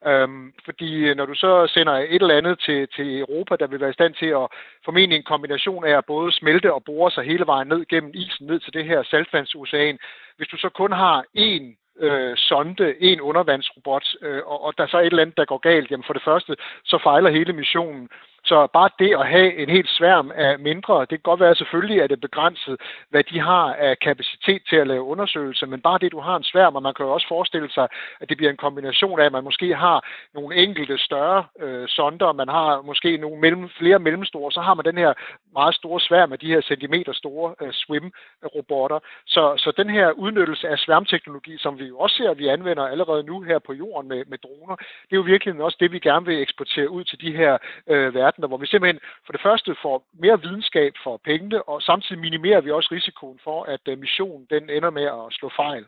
[0.06, 3.80] Øhm, fordi øh, når du så sender et eller andet til, til Europa, der vil
[3.80, 4.46] være i stand til at
[4.84, 8.46] formentlig en kombination af at både smelte og bore sig hele vejen ned gennem isen,
[8.46, 9.98] ned til det her saltvandsocean.
[10.36, 11.64] Hvis du så kun har én
[12.00, 15.58] øh, sonde, en undervandsrobot, øh, og, og der er så et eller andet, der går
[15.58, 18.08] galt, jamen for det første, så fejler hele missionen.
[18.46, 22.02] Så bare det at have en helt sværm af mindre, det kan godt være selvfølgelig,
[22.02, 22.76] at det er begrænset,
[23.10, 26.42] hvad de har af kapacitet til at lave undersøgelser, men bare det, du har en
[26.42, 27.88] sværm, og man kan jo også forestille sig,
[28.20, 32.32] at det bliver en kombination af, at man måske har nogle enkelte større øh, sonder,
[32.32, 35.12] man har måske nogle mellem, flere mellemstore, så har man den her
[35.52, 38.98] meget store sværm af de her centimeter store øh, swim-robotter.
[39.26, 42.86] Så, så den her udnyttelse af sværmteknologi, som vi jo også ser, at vi anvender
[42.86, 45.98] allerede nu her på jorden med, med droner, det er jo virkelig også det, vi
[45.98, 49.42] gerne vil eksportere ud til de her øh, verden verdener, hvor vi simpelthen for det
[49.42, 53.98] første får mere videnskab for pengene, og samtidig minimerer vi også risikoen for, at øh,
[53.98, 55.84] missionen den ender med at slå fejl.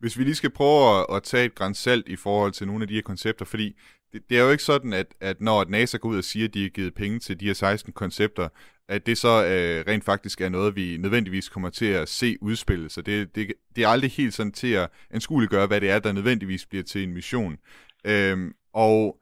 [0.00, 2.88] Hvis vi lige skal prøve at, at tage et grænsalt i forhold til nogle af
[2.88, 3.76] de her koncepter, fordi
[4.12, 6.54] det, det er jo ikke sådan, at, at når NASA går ud og siger, at
[6.54, 8.48] de har givet penge til de her 16 koncepter,
[8.88, 12.90] at det så øh, rent faktisk er noget, vi nødvendigvis kommer til at se udspille.
[12.90, 16.12] Så det, det, det er aldrig helt sådan til at anskueliggøre, hvad det er, der
[16.12, 17.58] nødvendigvis bliver til en mission.
[18.04, 19.20] Øhm, og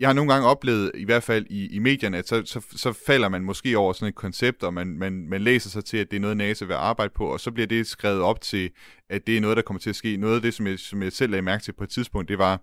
[0.00, 2.92] jeg har nogle gange oplevet, i hvert fald i, i medierne, at så, så, så
[3.06, 6.10] falder man måske over sådan et koncept, og man, man, man læser sig til, at
[6.10, 8.70] det er noget, NASA vil arbejde på, og så bliver det skrevet op til,
[9.10, 10.16] at det er noget, der kommer til at ske.
[10.16, 12.38] Noget af det, som jeg, som jeg selv lagde mærke til på et tidspunkt, det
[12.38, 12.60] var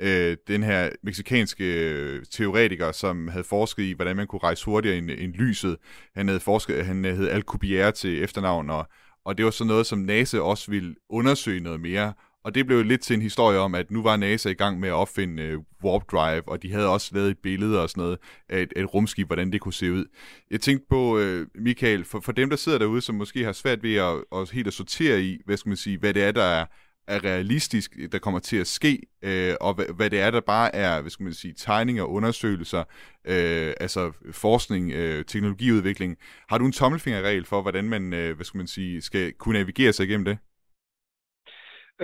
[0.00, 4.98] øh, den her meksikanske øh, teoretiker, som havde forsket i, hvordan man kunne rejse hurtigere
[4.98, 5.76] end, end lyset.
[6.14, 8.86] Han havde forsket, han hed Alcubierre til efternavn, og,
[9.24, 12.12] og det var så noget, som NASA også ville undersøge noget mere,
[12.44, 14.88] og det blev lidt til en historie om, at nu var NASA i gang med
[14.88, 18.18] at opfinde øh, Warp Drive, og de havde også lavet et billede og sådan noget
[18.48, 20.04] af et, et rumskib, hvordan det kunne se ud.
[20.50, 23.82] Jeg tænkte på, øh, Michael, for, for dem, der sidder derude, som måske har svært
[23.82, 26.42] ved at, at helt at sortere i, hvad skal man sige, hvad det er, der
[26.42, 26.66] er
[27.06, 30.74] er realistisk, der kommer til at ske, øh, og hvad, hvad det er, der bare
[30.74, 32.84] er, hvad skal man sige, tegninger, undersøgelser,
[33.24, 36.16] øh, altså forskning, øh, teknologiudvikling.
[36.48, 39.92] Har du en tommelfingerregel for, hvordan man, øh, hvad skal man sige, skal kunne navigere
[39.92, 40.38] sig igennem det?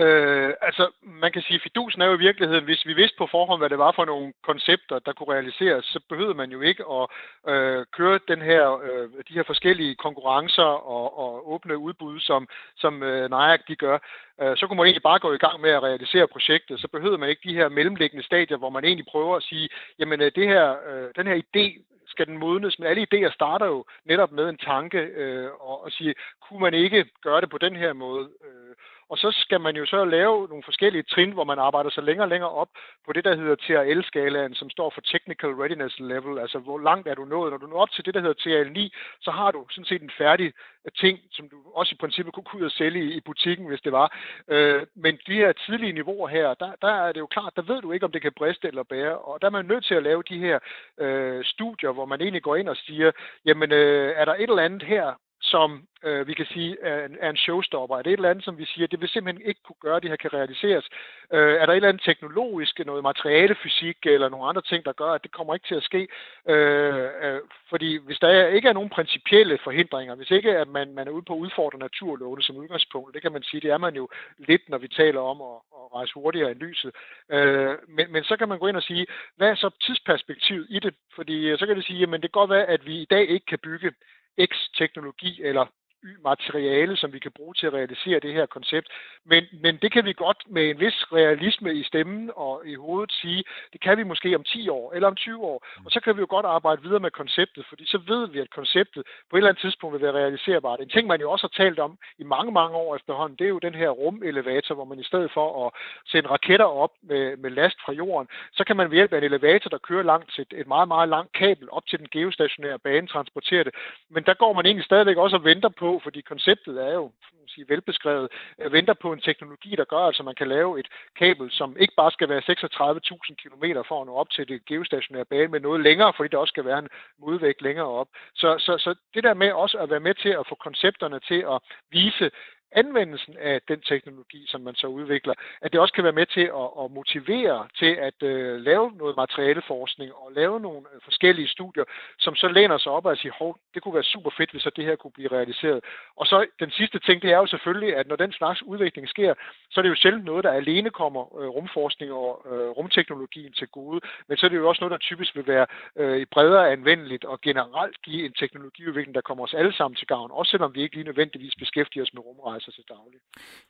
[0.03, 3.61] Øh, altså, man kan sige, fidusen er jo i virkeligheden, hvis vi vidste på forhånd,
[3.61, 7.07] hvad det var for nogle koncepter, der kunne realiseres, så behøvede man jo ikke at
[7.53, 13.03] øh, køre den her, øh, de her forskellige konkurrencer og, og åbne udbud, som, som
[13.03, 13.97] øh, NIAC de gør.
[14.41, 16.79] Øh, så kunne man egentlig bare gå i gang med at realisere projektet.
[16.79, 20.21] Så behøvede man ikke de her mellemliggende stadier, hvor man egentlig prøver at sige, jamen
[20.21, 23.85] øh, det her, øh, den her idé skal den modnes, men alle idéer starter jo
[24.05, 27.75] netop med en tanke øh, og, og sige, kunne man ikke gøre det på den
[27.75, 28.29] her måde?
[28.45, 28.75] Øh,
[29.09, 32.25] og så skal man jo så lave nogle forskellige trin, hvor man arbejder sig længere
[32.25, 32.69] og længere op
[33.05, 36.39] på det, der hedder TRL-skalaen, som står for Technical Readiness Level.
[36.39, 37.51] Altså, hvor langt er du nået?
[37.51, 38.79] Når du når op til det, der hedder TRL9,
[39.21, 40.53] så har du sådan set en færdig
[40.85, 43.81] øh, ting, som du også i princippet kunne ud og sælge i, i butikken, hvis
[43.81, 44.17] det var.
[44.47, 47.81] Øh, men de her tidlige niveauer her, der, der er det jo klart, der ved
[47.81, 49.17] du ikke, om det kan briste eller bære.
[49.17, 50.59] Og der er man nødt til at lave de her
[50.97, 53.11] øh, studier, hvor man egentlig går ind og siger,
[53.45, 55.13] jamen, øh, er der et eller andet her,
[55.51, 57.97] som øh, vi kan sige er en, er en showstopper?
[57.97, 60.03] Er det et eller andet, som vi siger, det vil simpelthen ikke kunne gøre, at
[60.03, 60.85] det her kan realiseres?
[61.33, 65.11] Øh, er der et eller andet teknologisk, noget materialefysik eller nogle andre ting, der gør,
[65.11, 66.07] at det kommer ikke til at ske?
[66.49, 71.07] Øh, øh, fordi hvis der ikke er nogen principielle forhindringer, hvis ikke at man, man
[71.07, 73.95] er ude på at udfordre naturlovene som udgangspunkt, det kan man sige, det er man
[73.95, 76.91] jo lidt, når vi taler om at, at rejse hurtigere end lyset.
[77.29, 79.05] Øh, men, men så kan man gå ind og sige,
[79.37, 80.93] hvad er så tidsperspektivet i det?
[81.15, 83.29] Fordi øh, så kan det sige, at det kan godt være, at vi i dag
[83.29, 83.91] ikke kan bygge
[84.37, 85.67] X-teknologi eller
[86.03, 88.87] Y-materiale, som vi kan bruge til at realisere det her koncept.
[89.25, 93.11] Men, men det kan vi godt med en vis realisme i stemmen og i hovedet
[93.11, 95.65] sige, det kan vi måske om 10 år eller om 20 år.
[95.85, 98.49] Og så kan vi jo godt arbejde videre med konceptet, fordi så ved vi, at
[98.49, 100.79] konceptet på et eller andet tidspunkt vil være realiserbart.
[100.79, 103.49] En ting, man jo også har talt om i mange, mange år efterhånden, det er
[103.49, 105.73] jo den her rumelevator, hvor man i stedet for at
[106.11, 109.23] sende raketter op med, med last fra jorden, så kan man ved hjælp af en
[109.23, 113.07] elevator, der kører langt et, et meget, meget langt kabel op til den geostationære bane,
[113.07, 113.73] transportere det.
[114.09, 117.11] Men der går man egentlig stadigvæk også og venter på, fordi konceptet er jo
[117.49, 118.27] sige, velbeskrevet,
[118.71, 120.87] venter på en teknologi, der gør, at altså, man kan lave et
[121.19, 125.25] kabel, som ikke bare skal være 36.000 km for at nå op til det geostationære
[125.25, 128.07] bane, men noget længere, fordi der også skal være en modvægt længere op.
[128.35, 131.45] Så, så, så det der med også at være med til at få koncepterne til
[131.53, 131.59] at
[131.91, 132.31] vise,
[132.71, 136.45] anvendelsen af den teknologi, som man så udvikler, at det også kan være med til
[136.61, 141.83] at, at motivere til at uh, lave noget materialeforskning og lave nogle øh, forskellige studier,
[142.19, 144.71] som så læner sig op og siger, hov, det kunne være super fedt, hvis så
[144.75, 145.83] det her kunne blive realiseret.
[146.15, 149.33] Og så den sidste ting, det er jo selvfølgelig, at når den slags udvikling sker,
[149.71, 153.67] så er det jo sjældent noget, der alene kommer uh, rumforskning og uh, rumteknologien til
[153.67, 157.25] gode, men så er det jo også noget, der typisk vil være øh, bredere anvendeligt
[157.25, 160.81] og generelt give en teknologiudvikling, der kommer os alle sammen til gavn, også selvom vi
[160.81, 163.19] ikke lige nødvendigvis beskæftiger os med rumrejse rejser til daglig.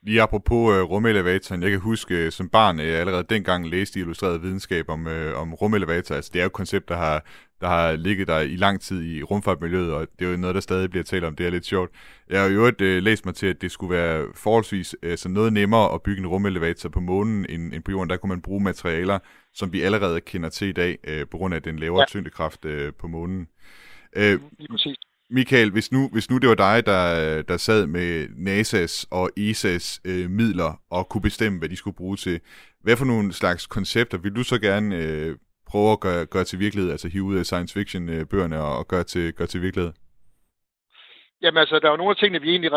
[0.04, 4.02] Lige apropos uh, rumelevatoren, jeg kan huske uh, som barn, uh, allerede dengang læste i
[4.02, 6.16] illustreret videnskab om, uh, om rumelevator.
[6.16, 7.26] Altså, det er jo et koncept, der har,
[7.62, 10.62] der har ligget der i lang tid i rumfartmiljøet, og det er jo noget, der
[10.62, 11.36] stadig bliver talt om.
[11.36, 11.92] Det er lidt sjovt.
[12.30, 15.30] Jeg har jo øvrigt uh, læst mig til, at det skulle være forholdsvis uh, så
[15.30, 18.10] noget nemmere at bygge en rumelevator på månen end, end på jorden.
[18.10, 19.20] Der kunne man bruge materialer,
[19.54, 22.06] som vi allerede kender til i dag, uh, på grund af den lavere ja.
[22.06, 23.48] tyngdekraft uh, på månen.
[24.18, 24.98] Uh, Lige præcis.
[25.32, 30.02] Michael, hvis nu, hvis nu det var dig, der, der sad med NASA's og ESA's
[30.06, 32.40] øh, midler og kunne bestemme, hvad de skulle bruge til,
[32.84, 35.38] hvad for nogle slags koncepter vil du så gerne øh,
[35.68, 38.88] prøve at gøre, gøre til virkelighed, altså hive ud af science fiction-bøgerne øh, og, og
[38.88, 39.94] gøre til, gøre til virkelighed?
[41.42, 42.72] Jamen altså, der er jo nogle af tingene, vi egentlig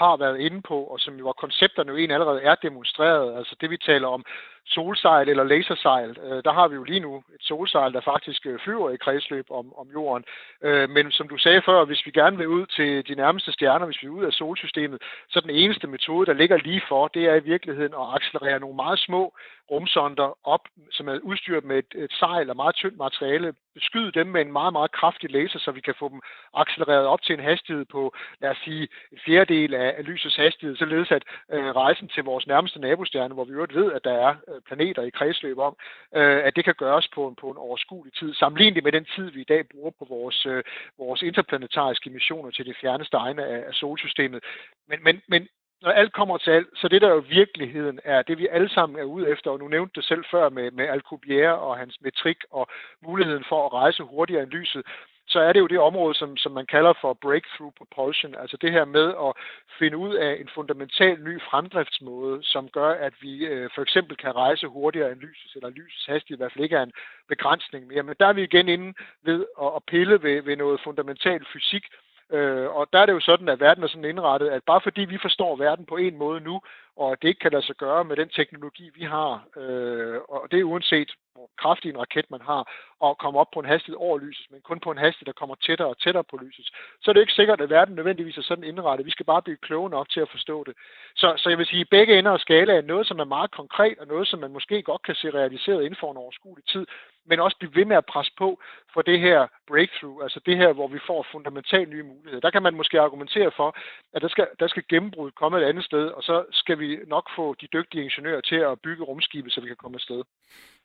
[0.00, 3.36] har været inde på, og som jo var koncepterne jo egentlig allerede er demonstreret.
[3.38, 4.24] Altså det, vi taler om,
[4.68, 6.10] solsejl eller lasersejl.
[6.24, 9.46] Øh, der har vi jo lige nu et solsejl, der faktisk øh, flyver i kredsløb
[9.50, 10.24] om, om jorden.
[10.62, 13.86] Øh, men som du sagde før, hvis vi gerne vil ud til de nærmeste stjerner,
[13.86, 17.24] hvis vi er ud af solsystemet, så den eneste metode, der ligger lige for, det
[17.24, 19.34] er i virkeligheden at accelerere nogle meget små
[19.70, 24.26] rumsonder op, som er udstyret med et, et sejl og meget tyndt materiale, beskyde dem
[24.26, 26.20] med en meget, meget kraftig laser, så vi kan få dem
[26.54, 30.76] accelereret op til en hastighed på, lad os sige, en fjerdedel af, af lysets hastighed,
[30.76, 34.34] således at øh, rejsen til vores nærmeste nabostjerne, hvor vi jo ved, at der er
[34.48, 35.76] øh, planeter i kredsløb om,
[36.16, 39.30] øh, at det kan gøres på en, på en overskuelig tid, sammenlignet med den tid,
[39.30, 40.64] vi i dag bruger på vores, øh,
[40.98, 44.44] vores interplanetariske missioner til de fjerneste egne af, af solsystemet.
[44.88, 45.48] Men, men, men
[45.82, 48.98] når alt kommer til alt, så det der jo virkeligheden er, det vi alle sammen
[48.98, 52.36] er ude efter, og nu nævnte det selv før med, med Alcubierre og hans metrik
[52.50, 52.68] og
[53.02, 54.82] muligheden for at rejse hurtigere end lyset,
[55.28, 58.72] så er det jo det område, som, som man kalder for breakthrough propulsion, altså det
[58.72, 59.32] her med at
[59.78, 64.36] finde ud af en fundamental ny fremdriftsmåde, som gør, at vi øh, for eksempel kan
[64.36, 66.92] rejse hurtigere end lyset, eller lysets hastighed i hvert fald ikke er en
[67.28, 68.02] begrænsning mere.
[68.02, 71.84] Men der er vi igen inde ved at, at pille ved, ved noget fundamental fysik,
[72.32, 75.00] Øh, og der er det jo sådan, at verden er sådan indrettet, at bare fordi
[75.00, 76.60] vi forstår verden på en måde nu,
[76.98, 80.60] og det ikke kan lade sig gøre med den teknologi, vi har, øh, og det
[80.60, 82.62] er uanset hvor kraftig en raket man har,
[83.00, 85.54] og komme op på en hastighed over lyset, men kun på en hastighed, der kommer
[85.54, 86.66] tættere og tættere på lyset,
[87.00, 89.06] så er det ikke sikkert, at verden nødvendigvis er sådan indrettet.
[89.06, 90.74] Vi skal bare blive kloge nok til at forstå det.
[91.16, 93.50] Så, så jeg vil sige, at begge ender af skala er noget, som er meget
[93.50, 96.86] konkret, og noget, som man måske godt kan se realiseret inden for en overskuelig tid,
[97.28, 98.60] men også blive ved med at presse på
[98.94, 102.40] for det her breakthrough, altså det her, hvor vi får fundamentalt nye muligheder.
[102.40, 103.76] Der kan man måske argumentere for,
[104.14, 107.26] at der skal, der skal gennembrud komme et andet sted, og så skal vi nok
[107.36, 110.22] få de dygtige ingeniører til at bygge rumskibe, så vi kan komme afsted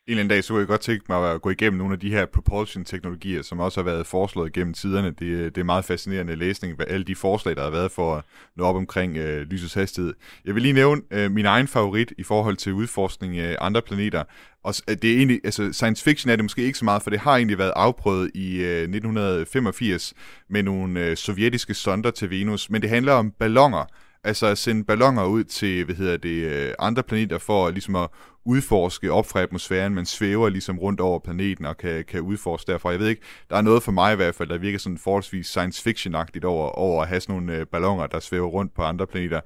[0.06, 2.00] en eller anden dag, så kunne jeg godt tænke mig at gå igennem nogle af
[2.00, 5.08] de her propulsion-teknologier, som også har været foreslået gennem tiderne.
[5.08, 8.24] Det, det er meget fascinerende læsning, hvad alle de forslag, der har været for at
[8.56, 10.14] nå op omkring øh, lysets hastighed.
[10.44, 14.24] Jeg vil lige nævne øh, min egen favorit i forhold til udforskning af andre planeter.
[14.64, 17.10] Og øh, det er egentlig, altså science fiction er det måske ikke så meget, for
[17.10, 20.14] det har egentlig været afprøvet i øh, 1985
[20.48, 23.84] med nogle øh, sovjetiske sonder til Venus, men det handler om ballonger,
[24.24, 28.08] altså at sende ballonger ud til, hvad hedder det, øh, andre planeter for ligesom at
[28.44, 29.94] udforske op fra atmosfæren.
[29.94, 32.90] Man svæver ligesom rundt over planeten og kan, kan udforske derfra.
[32.90, 35.46] Jeg ved ikke, der er noget for mig i hvert fald, der virker sådan forholdsvis
[35.46, 39.06] science fiction-agtigt over, over at have sådan nogle øh, ballonger, der svæver rundt på andre
[39.06, 39.40] planeter.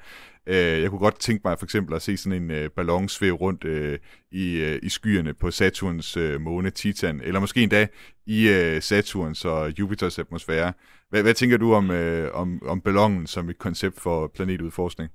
[0.48, 3.36] Øh, jeg kunne godt tænke mig for eksempel at se sådan en øh, ballon svæve
[3.36, 3.98] rundt øh,
[4.32, 7.86] i, øh, i skyerne på Saturns øh, måne Titan, eller måske endda
[8.26, 10.72] i øh, Saturns og Jupiters atmosfære.
[11.10, 15.10] Hvad, hvad tænker du om, øh, om, om ballonen som et koncept for planetudforskning?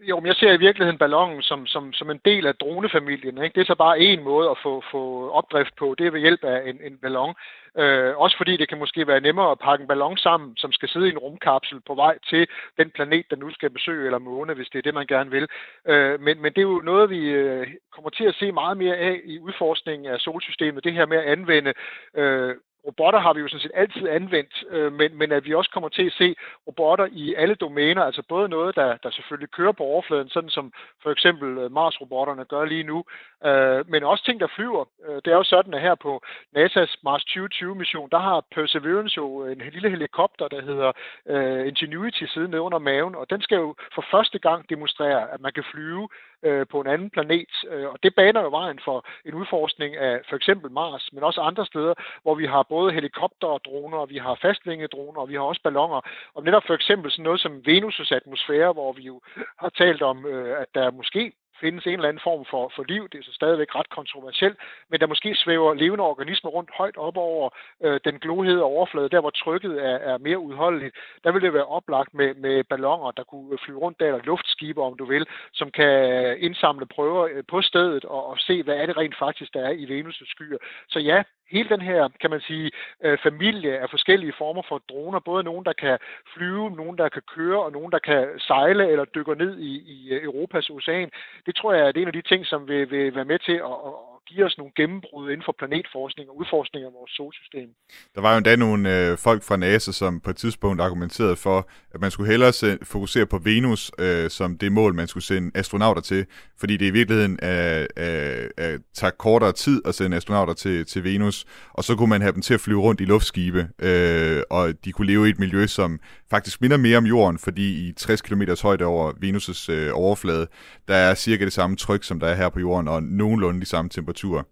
[0.00, 3.42] Jo, men jeg ser i virkeligheden ballonen som, som, som en del af dronefamilien.
[3.42, 3.54] Ikke?
[3.54, 5.94] Det er så bare en måde at få, få opdrift på.
[5.98, 7.34] Det er ved hjælp af en, en ballon.
[7.78, 10.88] Øh, også fordi det kan måske være nemmere at pakke en ballon sammen, som skal
[10.88, 14.54] sidde i en rumkapsel på vej til den planet, der nu skal besøge, eller måne,
[14.54, 15.48] hvis det er det, man gerne vil.
[15.86, 18.96] Øh, men, men det er jo noget, vi øh, kommer til at se meget mere
[18.96, 20.84] af i udforskningen af solsystemet.
[20.84, 21.74] Det her med at anvende
[22.14, 22.54] øh,
[22.86, 25.88] robotter har vi jo sådan set altid anvendt, øh, men, men at vi også kommer
[25.88, 26.34] til at se
[26.66, 30.72] robotter i alle domæner, altså både noget, der, der selvfølgelig kører på overfladen, sådan som
[31.02, 33.04] for eksempel øh, Mars-robotterne gør lige nu,
[33.44, 34.84] øh, men også ting, der flyver.
[35.06, 36.22] Øh, det er jo sådan, at her på
[36.56, 40.92] NASA's Mars 2020-mission, der har Perseverance jo en lille helikopter, der hedder
[41.28, 45.52] øh, Ingenuity siddende under maven, og den skal jo for første gang demonstrere, at man
[45.52, 46.08] kan flyve
[46.42, 47.52] øh, på en anden planet.
[47.70, 51.40] Øh, og det baner jo vejen for en udforskning af for eksempel Mars, men også
[51.40, 56.00] andre steder, hvor vi har både helikopterdroner, vi har fastvingedroner, og vi har også ballonger.
[56.34, 59.20] Og netop for eksempel sådan noget som Venus' atmosfære, hvor vi jo
[59.58, 63.08] har talt om, øh, at der måske findes en eller anden form for, for liv.
[63.08, 64.58] Det er så stadigvæk ret kontroversielt,
[64.90, 67.50] men der måske svæver levende organismer rundt højt op over
[67.84, 70.96] øh, den glohede overflade, der hvor trykket er, er mere udholdeligt.
[71.24, 74.82] Der vil det være oplagt med, med ballonger, der kunne flyve rundt der, eller luftskibe,
[74.82, 75.92] om du vil, som kan
[76.38, 79.70] indsamle prøver øh, på stedet og, og se, hvad er det rent faktisk, der er
[79.70, 80.58] i Venus' skyer.
[80.88, 82.70] Så ja, hele den her, kan man sige,
[83.04, 85.98] øh, familie af forskellige former for droner, både nogen, der kan
[86.34, 90.18] flyve, nogen, der kan køre, og nogen, der kan sejle eller dykke ned i, i
[90.22, 91.10] Europas ocean,
[91.46, 93.76] det tror jeg er en af de ting, som vil, vil være med til at,
[93.86, 97.68] at give os nogle gennembrud inden for planetforskning og udforskning af vores solsystem.
[98.14, 101.68] Der var jo endda nogle øh, folk fra NASA, som på et tidspunkt argumenterede for,
[101.94, 105.50] at man skulle hellere se, fokusere på Venus øh, som det mål, man skulle sende
[105.54, 106.26] astronauter til,
[106.60, 111.04] fordi det i virkeligheden er, er, er, tager kortere tid at sende astronauter til, til
[111.04, 114.84] Venus, og så kunne man have dem til at flyve rundt i luftskibe, øh, og
[114.84, 116.00] de kunne leve i et miljø, som
[116.30, 120.46] faktisk minder mere om jorden, fordi i 60 km højde over Venus' øh, overflade,
[120.88, 123.66] der er cirka det samme tryk, som der er her på jorden, og nogenlunde de
[123.66, 124.42] samme temperaturer.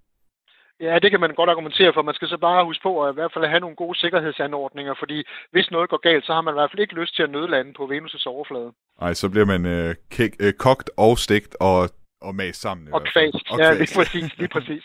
[0.81, 2.03] Ja, det kan man godt argumentere for.
[2.03, 5.25] Man skal så bare huske på at i hvert fald have nogle gode sikkerhedsanordninger, fordi
[5.53, 7.73] hvis noget går galt, så har man i hvert fald ikke lyst til at nødlande
[7.77, 8.73] på Venus' overflade.
[9.01, 11.89] Nej, så bliver man øh, kik, øh, kogt og stegt og
[12.29, 12.95] og mast sammen.
[12.95, 14.39] Og kvæst, ja, lige præcis.
[14.39, 14.85] Lige præcis.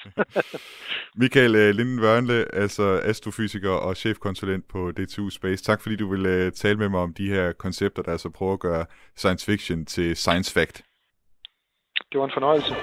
[1.21, 5.63] Michael uh, Linden altså astrofysiker og chefkonsulent på DTU Space.
[5.63, 8.53] Tak fordi du vil uh, tale med mig om de her koncepter, der altså prøver
[8.53, 10.81] at gøre science fiction til science fact.
[12.11, 12.75] Det var en fornøjelse.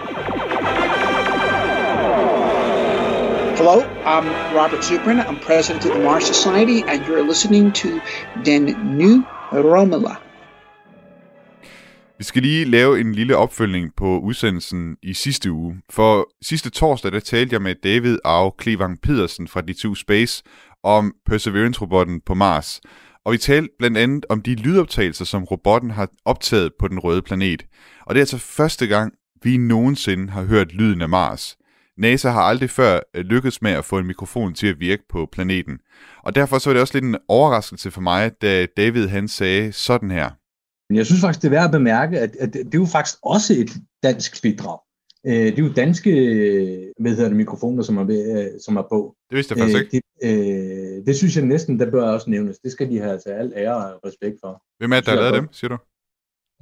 [3.56, 4.26] Hello, I'm
[4.58, 5.18] Robert Zubrin.
[5.20, 7.88] I'm president of the Mars Society, and you're listening to
[8.44, 8.64] Den
[8.98, 10.16] Nye Romula.
[12.18, 15.80] Vi skal lige lave en lille opfølgning på udsendelsen i sidste uge.
[15.90, 20.42] For sidste torsdag, der talte jeg med David Arve Klevang Pedersen fra D2 Space
[20.82, 22.80] om Perseverance-robotten på Mars.
[23.24, 27.22] Og vi talte blandt andet om de lydoptagelser, som robotten har optaget på den røde
[27.22, 27.66] planet.
[28.06, 31.56] Og det er altså første gang, vi nogensinde har hørt lyden af Mars.
[31.98, 35.28] NASA har aldrig før øh, lykkedes med at få en mikrofon til at virke på
[35.32, 35.78] planeten.
[36.22, 39.72] Og derfor så var det også lidt en overraskelse for mig, da David han sagde
[39.72, 40.30] sådan her.
[40.90, 43.52] Jeg synes faktisk, det er værd at bemærke, at, at det er jo faktisk også
[43.52, 43.70] et
[44.02, 44.78] dansk bidrag.
[45.26, 46.10] Øh, det er jo danske
[47.00, 49.16] hvad hedder det, mikrofoner, som er, øh, som er på.
[49.30, 50.02] Det vidste jeg faktisk ikke.
[50.22, 52.58] Det, øh, det synes jeg næsten, der bør også nævnes.
[52.58, 54.62] Det skal de have altså al ære og respekt for.
[54.78, 55.78] Hvem er det, der har lavet dem, siger du?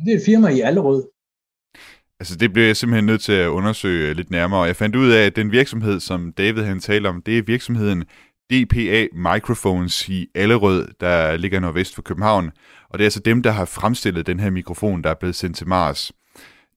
[0.05, 1.03] Det er et firma i Allerød.
[2.25, 4.97] Altså det blev jeg simpelthen nødt til at undersøge øh, lidt nærmere, og jeg fandt
[4.97, 8.05] ud af, at den virksomhed, som David han taler om, det er virksomheden
[8.51, 12.51] DPA Microphones i Allerød, der ligger nordvest for København,
[12.89, 15.57] og det er altså dem, der har fremstillet den her mikrofon, der er blevet sendt
[15.57, 16.13] til Mars.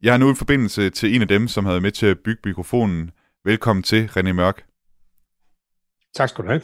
[0.02, 2.41] Jeg har nu en forbindelse til en af dem, som havde med til at bygge
[2.45, 3.12] mikrofonen.
[3.45, 4.64] Velkommen til, René Mørk.
[6.16, 6.62] Tak skal du have.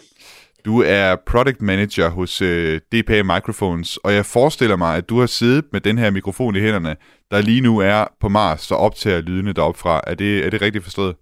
[0.66, 5.26] Du er product manager hos øh, DPA Microphones, og jeg forestiller mig, at du har
[5.26, 6.96] siddet med den her mikrofon i hænderne,
[7.32, 10.02] der lige nu er på Mars, og optager lydene deroppe fra.
[10.08, 11.16] Er det, er det rigtigt forstået?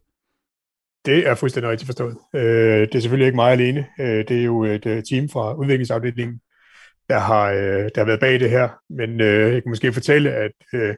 [1.06, 2.18] Det er fuldstændig rigtigt forstået.
[2.36, 2.42] Øh,
[2.82, 3.86] det er selvfølgelig ikke mig alene.
[4.00, 6.40] Øh, det er jo et øh, team fra udviklingsafdelingen,
[7.10, 8.70] der har, øh, der har været bag det her.
[8.90, 10.96] Men øh, jeg kan måske fortælle, at øh,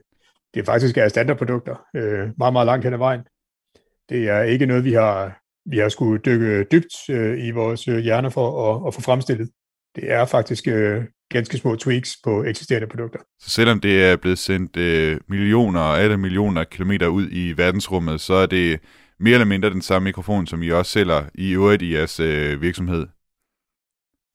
[0.54, 3.20] det faktisk er standardprodukter øh, meget, meget langt hen ad vejen.
[4.08, 7.98] Det er ikke noget, vi har vi har skulle dykke dybt øh, i vores øh,
[7.98, 9.50] hjerner for at, at få fremstillet.
[9.96, 13.18] Det er faktisk øh, ganske små tweaks på eksisterende produkter.
[13.40, 17.54] Så selvom det er blevet sendt øh, millioner og alle millioner af kilometer ud i
[17.56, 18.80] verdensrummet, så er det
[19.20, 22.62] mere eller mindre den samme mikrofon, som I også sælger i øvrigt i jeres øh,
[22.62, 23.06] virksomhed?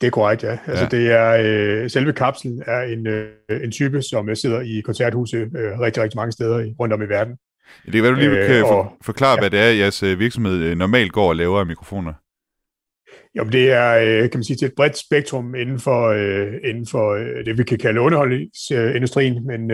[0.02, 0.58] Det er korrekt, ja.
[0.68, 0.90] Altså, ja.
[0.90, 5.80] det er, øh, selve kapslen er en, øh, en type, som sidder i koncerthuse øh,
[5.80, 7.38] rigtig, rigtig mange steder rundt om i verden.
[7.86, 9.40] Det kan være, du lige kan øh, for, forklare, ja.
[9.40, 12.14] hvad det er, jeres øh, virksomhed øh, normalt går og laver af mikrofoner.
[13.38, 16.14] Jo, det er, øh, kan man sige, til et bredt spektrum inden for,
[16.68, 17.14] inden for
[17.46, 19.70] det, vi kan kalde underholdningsindustrien, men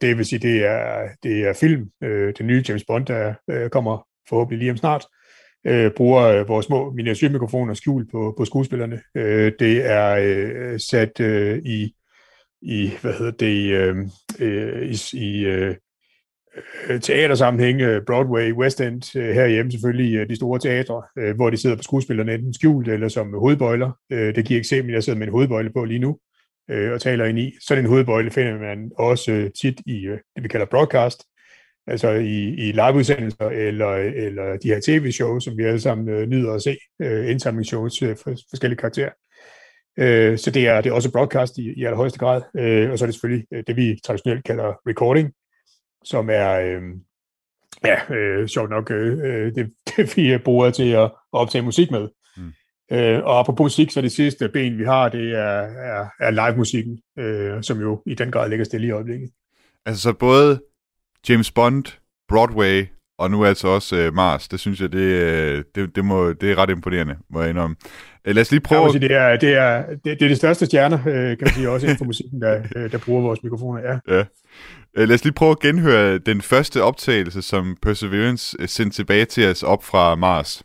[0.00, 1.86] det vil sige, det er, det er film.
[2.02, 3.34] Det nye James Bond, der
[3.72, 5.06] kommer forhåbentlig lige om snart,
[5.96, 9.00] bruger vores små miniatyrmikrofoner skjult på, på skuespillerne.
[9.58, 11.20] Det er sat
[11.64, 11.94] i,
[12.62, 15.74] i, hvad hedder det, i, i, i Øh,
[16.90, 21.02] Øh, teatersammenhæng, øh, Broadway, West End, øh, herhjemme selvfølgelig de store teatre,
[21.34, 23.90] hvor de sidder på skuespillerne enten skjult eller som hovedbøjler.
[24.10, 26.18] Det giver eksempel, jeg sidder med en hovedbøjle på lige nu
[26.68, 27.52] og taler ind i.
[27.60, 31.24] Sådan en hovedbøjle finder man også tit i det, vi kalder broadcast,
[31.86, 36.62] altså i, i liveudsendelser eller, eller de her tv-shows, som vi alle sammen nyder at
[36.62, 39.10] se, indsamlingsshows for forskellige karakterer.
[40.36, 42.42] Så det er, det er også broadcast i, i allerhøjeste grad,
[42.90, 45.32] og så er det selvfølgelig det, vi traditionelt kalder recording,
[46.04, 46.82] som er, øh,
[47.84, 52.08] ja, øh, sjovt nok, øh, øh det, det vi bruger til at, optage musik med.
[52.36, 52.52] Mm.
[52.92, 56.98] Øh, og apropos musik, så det sidste ben, vi har, det er, er, er live-musikken,
[57.18, 59.30] øh, som jo i den grad ligger stille i øjeblikket.
[59.86, 60.62] Altså så både
[61.28, 61.84] James Bond,
[62.28, 62.86] Broadway
[63.18, 66.50] og nu altså også øh, Mars, det synes jeg, det, øh, det, det, må, det
[66.50, 67.76] er ret imponerende, må jeg indrømme.
[68.24, 68.90] Øh, lad os lige prøve...
[68.90, 71.70] Sige, det, er, det, er, det, det er det største stjerner, øh, kan man sige,
[71.70, 74.16] også inden for musikken, der, der bruger vores mikrofoner, ja.
[74.16, 74.24] ja.
[74.96, 79.24] Øh, lad os lige prøve at genhøre den første optagelse, som Perseverance øh, sendte tilbage
[79.24, 80.62] til os op fra Mars.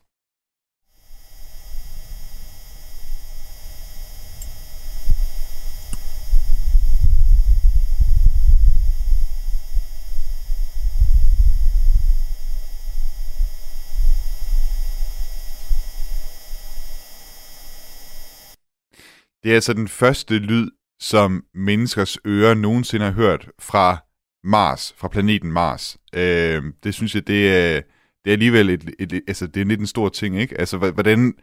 [19.46, 20.70] Det er altså den første lyd,
[21.00, 23.98] som menneskers ører nogensinde har hørt fra
[24.43, 25.98] Mars, fra planeten Mars.
[26.16, 27.82] Øh, det synes jeg, det er,
[28.26, 30.60] det er alligevel et, et, et, altså, det er lidt en stor ting, ikke?
[30.60, 31.34] Altså, hvordan,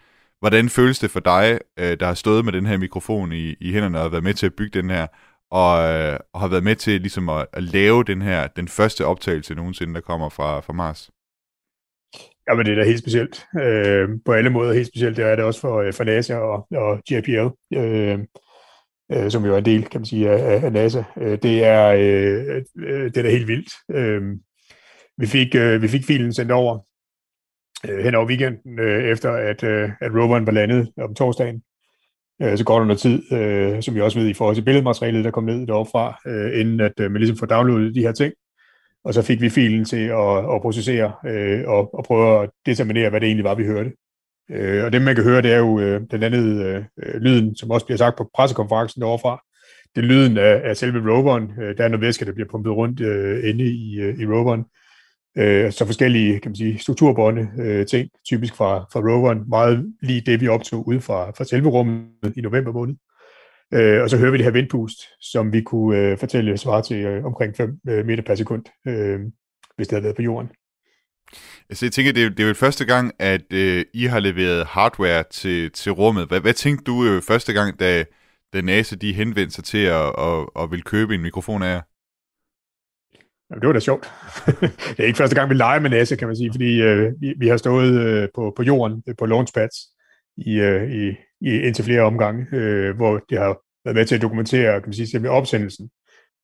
[0.41, 3.73] hvordan føles det for dig, øh, der har stået med den her mikrofon i, i
[3.73, 5.07] hænderne og været med til at bygge den her,
[5.51, 9.07] og, øh, og har været med til ligesom at, at lave den her, den første
[9.07, 11.11] optagelse nogensinde, der kommer fra, fra Mars?
[12.49, 13.47] Ja, men det er da helt specielt.
[13.61, 15.17] Øh, på alle måder helt specielt.
[15.17, 17.77] Det er det også for, øh, for NASA og, og JPL.
[17.79, 18.19] Øh,
[19.13, 21.03] øh, som jo er en del, kan man sige, af, af NASA.
[21.21, 23.73] Øh, det, er, øh, øh, det er da helt vildt.
[23.91, 24.23] Øh,
[25.19, 26.79] vi, fik, øh, vi fik filen sendt over
[27.89, 31.63] øh, hen over weekenden, øh, efter at, øh, at roveren var landet om torsdagen.
[32.43, 35.25] Øh, så går der noget tid, øh, som vi også ved i forhold til billedmaterialet,
[35.25, 38.13] der kom ned derovre fra, øh, inden at øh, man ligesom får downloadet de her
[38.13, 38.33] ting.
[39.05, 43.11] Og så fik vi filen til at, at processere øh, og, og prøve at determinere,
[43.11, 43.93] hvad det egentlig var, vi hørte.
[44.53, 47.57] Øh, og det, man kan høre, det er jo øh, den anden øh, øh, lyden,
[47.57, 49.39] som også bliver sagt på pressekonferencen derovre
[49.95, 51.53] Det er lyden af, af selve roveren.
[51.61, 54.65] Øh, der er noget væske, der bliver pumpet rundt øh, inde i, øh, i roveren.
[55.39, 60.21] Øh, så forskellige kan man sige, strukturbånde øh, ting, typisk fra, fra roveren, meget lige
[60.21, 62.95] det, vi optog ude fra, fra selve rummet i november måned.
[63.75, 66.97] Øh, og så hører vi det her vindpust, som vi kunne øh, fortælle svarer til
[66.97, 69.21] øh, omkring 5 øh, meter per sekund, øh,
[69.77, 70.49] hvis det havde været på jorden.
[71.69, 74.67] Altså, jeg tænker, det er, det er jo første gang, at øh, I har leveret
[74.67, 76.29] hardware til, til rummet.
[76.29, 78.05] Hvad, hvad tænkte du øh, første gang, da,
[78.53, 81.81] da NASA de henvendte sig til at, at, og vil købe en mikrofon af jer?
[83.51, 84.11] Jamen, det var da sjovt.
[84.97, 87.35] det er ikke første gang, vi leger med NASA, kan man sige, fordi øh, vi,
[87.39, 89.75] vi har stået øh, på, på jorden, øh, på launchpads,
[90.37, 91.09] i, øh, i,
[91.41, 94.95] i indtil flere omgange, øh, hvor det har været med til at dokumentere, kan man
[94.95, 95.91] sige, selve opsendelsen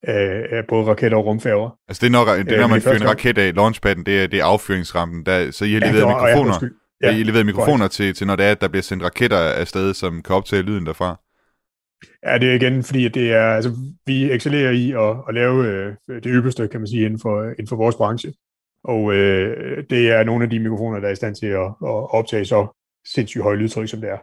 [0.02, 1.78] af, både raketter og rumfærger.
[1.88, 4.26] Altså det er, når, det er, når man fyrer en raket af launchpadden, det er,
[4.26, 6.68] det er affyringsrampen, der, så I har leveret ja, mikrofoner,
[7.02, 9.94] ja, I leveret mikrofoner til, til, når det er, at der bliver sendt raketter afsted,
[9.94, 11.20] som kan optage lyden derfra.
[12.26, 13.76] Ja, det er igen, fordi det er, altså,
[14.06, 17.66] vi excellerer i at, at lave øh, det ypperste, kan man sige, inden for, inden
[17.66, 18.32] for vores branche.
[18.84, 22.14] Og øh, det er nogle af de mikrofoner, der er i stand til at, at
[22.14, 22.66] optage så
[23.14, 24.18] sindssygt høje lydtryk, som det er.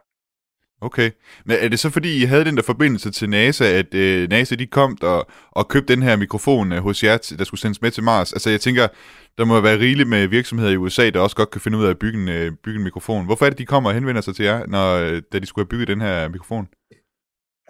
[0.82, 1.12] Okay.
[1.46, 4.56] Men er det så fordi, I havde den der forbindelse til NASA, at øh, NASA
[4.56, 7.92] de kom og, og købte den her mikrofon øh, hos jer, der skulle sendes med
[7.92, 8.34] til Mars?
[8.34, 8.88] Altså jeg tænker,
[9.38, 11.90] der må være rigeligt med virksomheder i USA, der også godt kan finde ud af
[11.90, 13.26] at bygge en, øh, bygge en mikrofon.
[13.26, 15.64] Hvorfor er det, de kommer og henvender sig til jer, når, øh, da de skulle
[15.64, 16.68] have bygget den her mikrofon?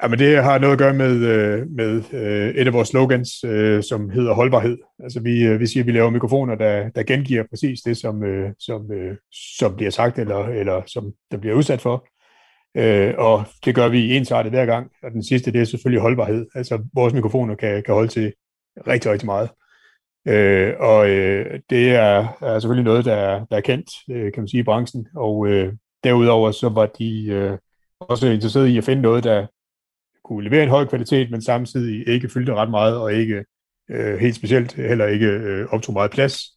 [0.04, 3.44] Ja, men det har noget at gøre med, øh, med øh, et af vores slogans,
[3.44, 4.78] øh, som hedder holdbarhed.
[5.04, 8.24] Altså vi, øh, vi siger, at vi laver mikrofoner, der, der gengiver præcis det, som,
[8.24, 12.08] øh, som, øh, som bliver sagt, eller, eller som der bliver udsat for.
[12.78, 14.92] Øh, Og det gør vi ensartet hver gang.
[15.04, 16.46] Og den sidste, det er selvfølgelig holdbarhed.
[16.56, 18.34] Altså vores mikrofoner kan, kan holde til
[18.88, 19.50] rigtig, rigtig meget.
[20.28, 24.42] Øh, og øh, det er, er selvfølgelig noget, der er, der er kendt, øh, kan
[24.42, 25.08] man sige, i branchen.
[25.16, 25.48] Og
[26.04, 27.58] derudover så var de
[28.00, 29.48] også interesserede i at finde noget, der
[30.24, 33.46] kunne levere en høj kvalitet, men samtidig ikke fyldte ret meget, og ikke
[33.90, 36.55] øh, helt specielt heller ikke øh, optog meget plads.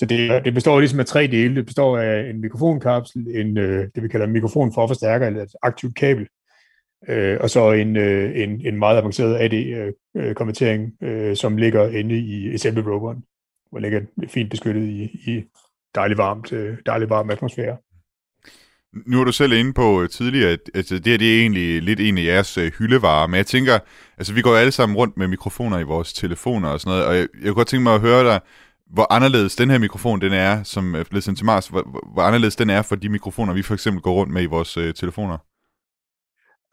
[0.00, 1.56] Så det, det består ligesom af tre dele.
[1.56, 5.42] Det består af en mikrofonkapsel, en, øh, det vi kalder en mikrofon for forstærker, eller
[5.42, 6.26] et aktivt kabel,
[7.08, 12.18] øh, og så en, øh, en, en meget avanceret AD-konvertering, øh, øh, som ligger inde
[12.18, 13.24] i Assembly Roveren,
[13.70, 15.44] hvor ligger fint beskyttet i, i
[15.94, 17.76] dejlig varmt, øh, dejlig varm atmosfære.
[19.06, 21.82] Nu er du selv inde på øh, tidligere, at altså, det her det er egentlig
[21.82, 23.78] lidt en af jeres øh, hyldevarer, men jeg tænker,
[24.18, 27.16] altså vi går alle sammen rundt med mikrofoner i vores telefoner og sådan noget, og
[27.16, 28.40] jeg, jeg kunne godt tænke mig at høre dig,
[28.92, 32.56] hvor anderledes den her mikrofon den er, som øh, er til Mars, hvor, hvor anderledes
[32.56, 35.38] den er for de mikrofoner, vi for eksempel går rundt med i vores øh, telefoner.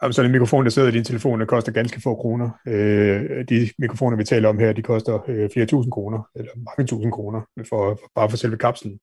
[0.02, 2.50] Jamen, så en mikrofon, der sidder i din telefon, der koster ganske få kroner.
[2.68, 6.88] Øh, de mikrofoner, vi taler om her, de koster øh, flere tusind kroner, eller mange
[6.88, 9.00] tusind kroner, for, for, bare for selve kapslen.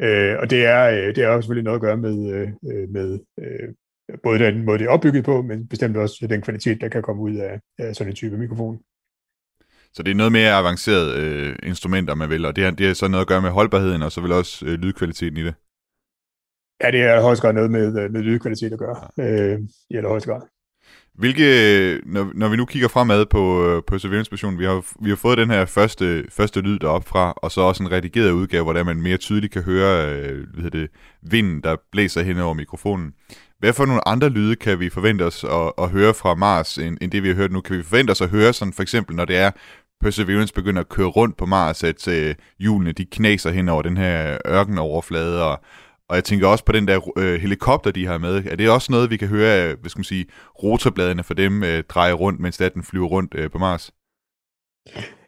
[0.00, 2.88] Øh, og det er, øh, det er jo selvfølgelig noget at gøre med, øh, øh,
[2.88, 3.68] med øh,
[4.22, 7.22] både den måde, det er opbygget på, men bestemt også den kvalitet, der kan komme
[7.22, 8.78] ud af, af sådan en type mikrofon.
[9.94, 12.94] Så det er noget mere avanceret øh, instrumenter, man vil, og det har, det har
[12.94, 15.54] så noget at gøre med holdbarheden, og så vil også øh, lydkvaliteten i det.
[16.82, 19.58] Ja, det er højst grad noget med, med lydkvalitet at gøre, øh,
[19.90, 20.40] i allerhøjeste grad.
[21.14, 25.16] Hvilke, når, når vi nu kigger fremad på, øh, på Perseverance-missionen, vi har, vi har
[25.16, 28.84] fået den her første, første lyd derop fra, og så også en redigeret udgave, hvor
[28.84, 30.90] man mere tydeligt kan høre øh, hvad det,
[31.22, 33.12] vinden, der blæser hen over mikrofonen.
[33.58, 36.98] Hvad for nogle andre lyde kan vi forvente os at, at høre fra Mars, end,
[37.00, 37.60] end det vi har hørt nu?
[37.60, 39.50] Kan vi forvente os at høre sådan for eksempel, når det er,
[40.04, 43.96] Perseverance begynder at køre rundt på Mars, at øh, hjulene de knaser hen over den
[43.96, 45.60] her ørkenoverflade, og,
[46.08, 48.44] og jeg tænker også på den der øh, helikopter, de har med.
[48.46, 50.26] Er det også noget, vi kan høre, hvad skal man sige,
[50.62, 53.90] rotorbladene for dem øh, dreje rundt, mens den flyver rundt øh, på Mars?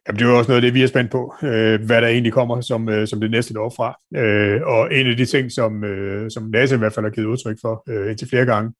[0.06, 2.08] Jamen, det er jo også noget af det, vi er spændt på, øh, hvad der
[2.08, 3.98] egentlig kommer som, øh, som det næste år fra.
[4.16, 7.26] Øh, og en af de ting, som, øh, som NASA i hvert fald har givet
[7.26, 8.72] udtryk for øh, indtil flere gange,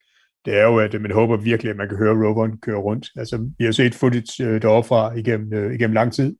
[0.47, 3.11] det er jo, at man håber virkelig, at man kan høre roveren køre rundt.
[3.17, 6.37] Altså, vi har set footage øh, deroppe fra igennem, øh, igennem lang tid,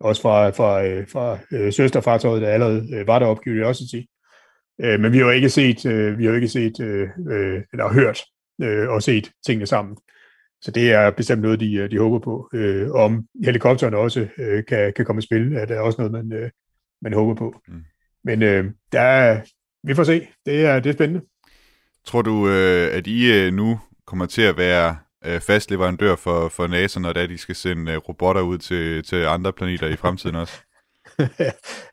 [0.00, 4.08] også fra, fra, øh, fra øh, søsterfartøjet, der allerede var der opgivet sige.
[4.80, 5.84] Øh, men vi har jo ikke set,
[6.18, 8.20] vi har ikke set eller hørt
[8.88, 9.96] og set tingene sammen.
[10.62, 12.50] Så det er bestemt noget, de, de håber på.
[12.54, 16.32] Øh, om helikopteren også øh, kan, kan komme i spil, er det også noget, man,
[16.38, 16.50] øh,
[17.02, 17.54] man håber på.
[17.68, 17.82] Mm.
[18.24, 19.40] Men øh, der er,
[19.82, 20.28] vi får se.
[20.46, 21.26] Det er, det er spændende.
[22.08, 26.48] Tror du, øh, at I øh, nu kommer til at være øh, fast leverandør for,
[26.48, 29.96] for NASA, når det de skal sende øh, robotter ud til, til andre planeter i
[29.96, 30.52] fremtiden også?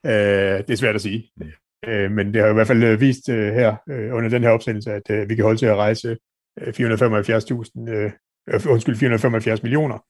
[0.05, 1.31] øh, det er svært at sige.
[1.37, 1.89] Mm.
[1.89, 4.49] Øh, men det har i hvert fald øh, vist øh, her øh, under den her
[4.49, 6.17] opsendelse, at øh, vi kan holde til at rejse
[6.61, 8.11] øh, 475.000, øh,
[8.53, 10.05] øh, undskyld, 475 millioner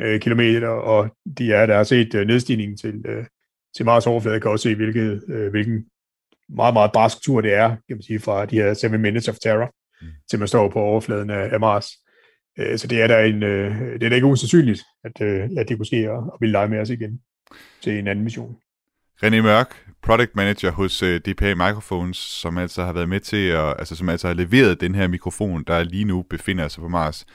[0.00, 3.24] øh, kilometer, og de er, der har set øh, nedstigningen til, øh,
[3.76, 5.84] til Mars overflade, kan også se, hvilket, øh, hvilken
[6.48, 9.36] meget, meget barsk tur det er, kan man sige, fra de her 7 minutes of
[9.42, 10.08] terror, mm.
[10.30, 11.90] til man står på overfladen af, af Mars.
[12.58, 15.68] Øh, så det er da en, øh, det er da ikke usandsynligt, at, øh, at
[15.68, 17.20] det kunne ske at, at ville lege med os igen
[17.80, 18.56] til en anden mission.
[19.24, 23.48] René Mørk, product manager hos uh, øh, DPA Microphones, som altså har været med til
[23.48, 26.88] at, altså som altså har leveret den her mikrofon, der lige nu befinder sig på
[26.88, 27.26] Mars.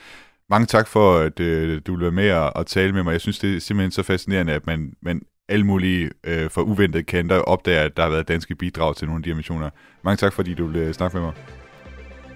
[0.49, 3.11] Mange tak for, at uh, du vil være med og, og tale med mig.
[3.11, 7.03] Jeg synes, det er simpelthen så fascinerende, at man, man alle mulige øh, for uventede
[7.03, 9.69] kanter opdager, at der har været danske bidrag til nogle af de her missioner.
[10.03, 11.33] Mange tak, fordi du ville snakke med mig.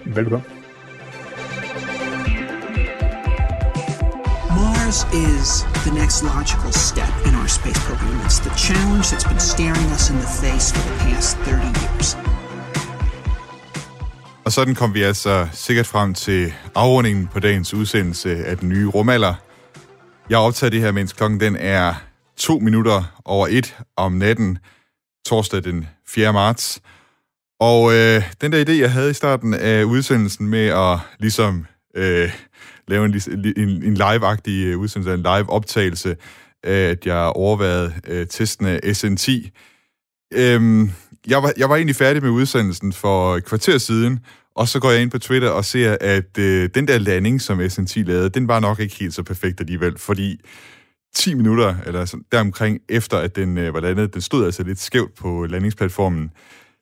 [0.06, 0.46] Velbekomme.
[4.50, 5.50] Mars is
[5.86, 8.18] the next logical step in our space program.
[8.28, 12.18] It's the challenge that's been staring us in the face for the past 30 years.
[14.46, 18.88] Og sådan kom vi altså sikkert frem til afrundingen på dagens udsendelse af den nye
[18.88, 19.34] rumalder.
[20.30, 22.07] Jeg optager det her, mens klokken den er
[22.38, 24.58] to minutter over et om natten,
[25.26, 26.34] torsdag den 4.
[26.34, 26.82] marts.
[27.60, 31.66] Og øh, den der idé, jeg havde i starten af udsendelsen med at ligesom
[31.96, 32.32] øh,
[32.88, 33.22] lave en,
[33.58, 36.16] en, en live-agtig øh, udsendelse, en live-optagelse,
[36.64, 39.50] at jeg overvejede øh, testen af SN10.
[40.34, 40.92] Øhm,
[41.28, 44.20] jeg, var, jeg var egentlig færdig med udsendelsen for et kvarter siden,
[44.56, 47.60] og så går jeg ind på Twitter og ser, at øh, den der landing, som
[47.60, 50.42] SN10 lavede, den var nok ikke helt så perfekt alligevel, fordi
[51.16, 54.80] 10 minutter, eller sådan, deromkring efter, at den øh, var landet, den stod altså lidt
[54.80, 56.32] skævt på landingsplatformen,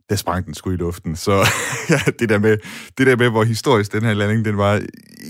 [0.10, 1.16] der sprang den sgu i luften.
[1.16, 1.32] Så
[1.90, 2.58] ja, det, der med,
[2.98, 4.82] det der med, hvor historisk den her landing, den var,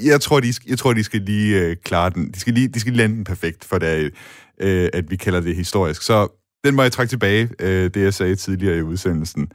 [0.04, 2.32] jeg tror, de, jeg tror, de skal lige øh, klare den.
[2.32, 4.14] De skal lige, de skal lige lande den perfekt, for det
[4.60, 6.02] øh, at vi kalder det historisk.
[6.02, 6.28] Så
[6.64, 9.52] den må jeg trække tilbage, øh, det jeg sagde tidligere i udsendelsen.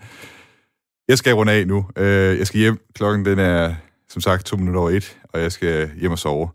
[1.08, 1.86] Jeg skal runde af nu.
[1.96, 2.78] Øh, jeg skal hjem.
[2.94, 3.74] Klokken den er,
[4.08, 6.48] som sagt, to minutter over et, og jeg skal hjem og sove.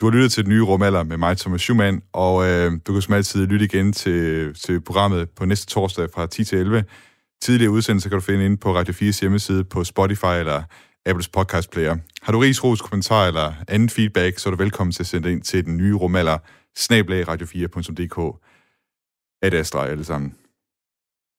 [0.00, 3.02] Du har lyttet til den nye rumalder med mig, Thomas Schumann, og øh, du kan
[3.02, 6.84] som altid lytte igen til, til programmet på næste torsdag fra 10 til 11.
[7.42, 10.62] Tidligere udsendelser kan du finde inde på Radio 4's hjemmeside på Spotify eller
[11.06, 11.96] Apples podcast player.
[12.22, 15.32] Har du ris, ros, kommentar eller anden feedback, så er du velkommen til at sende
[15.32, 16.38] ind til den nye rumalder,
[16.76, 18.46] snablag radio4.dk.
[19.42, 20.34] Ad Astra alle sammen.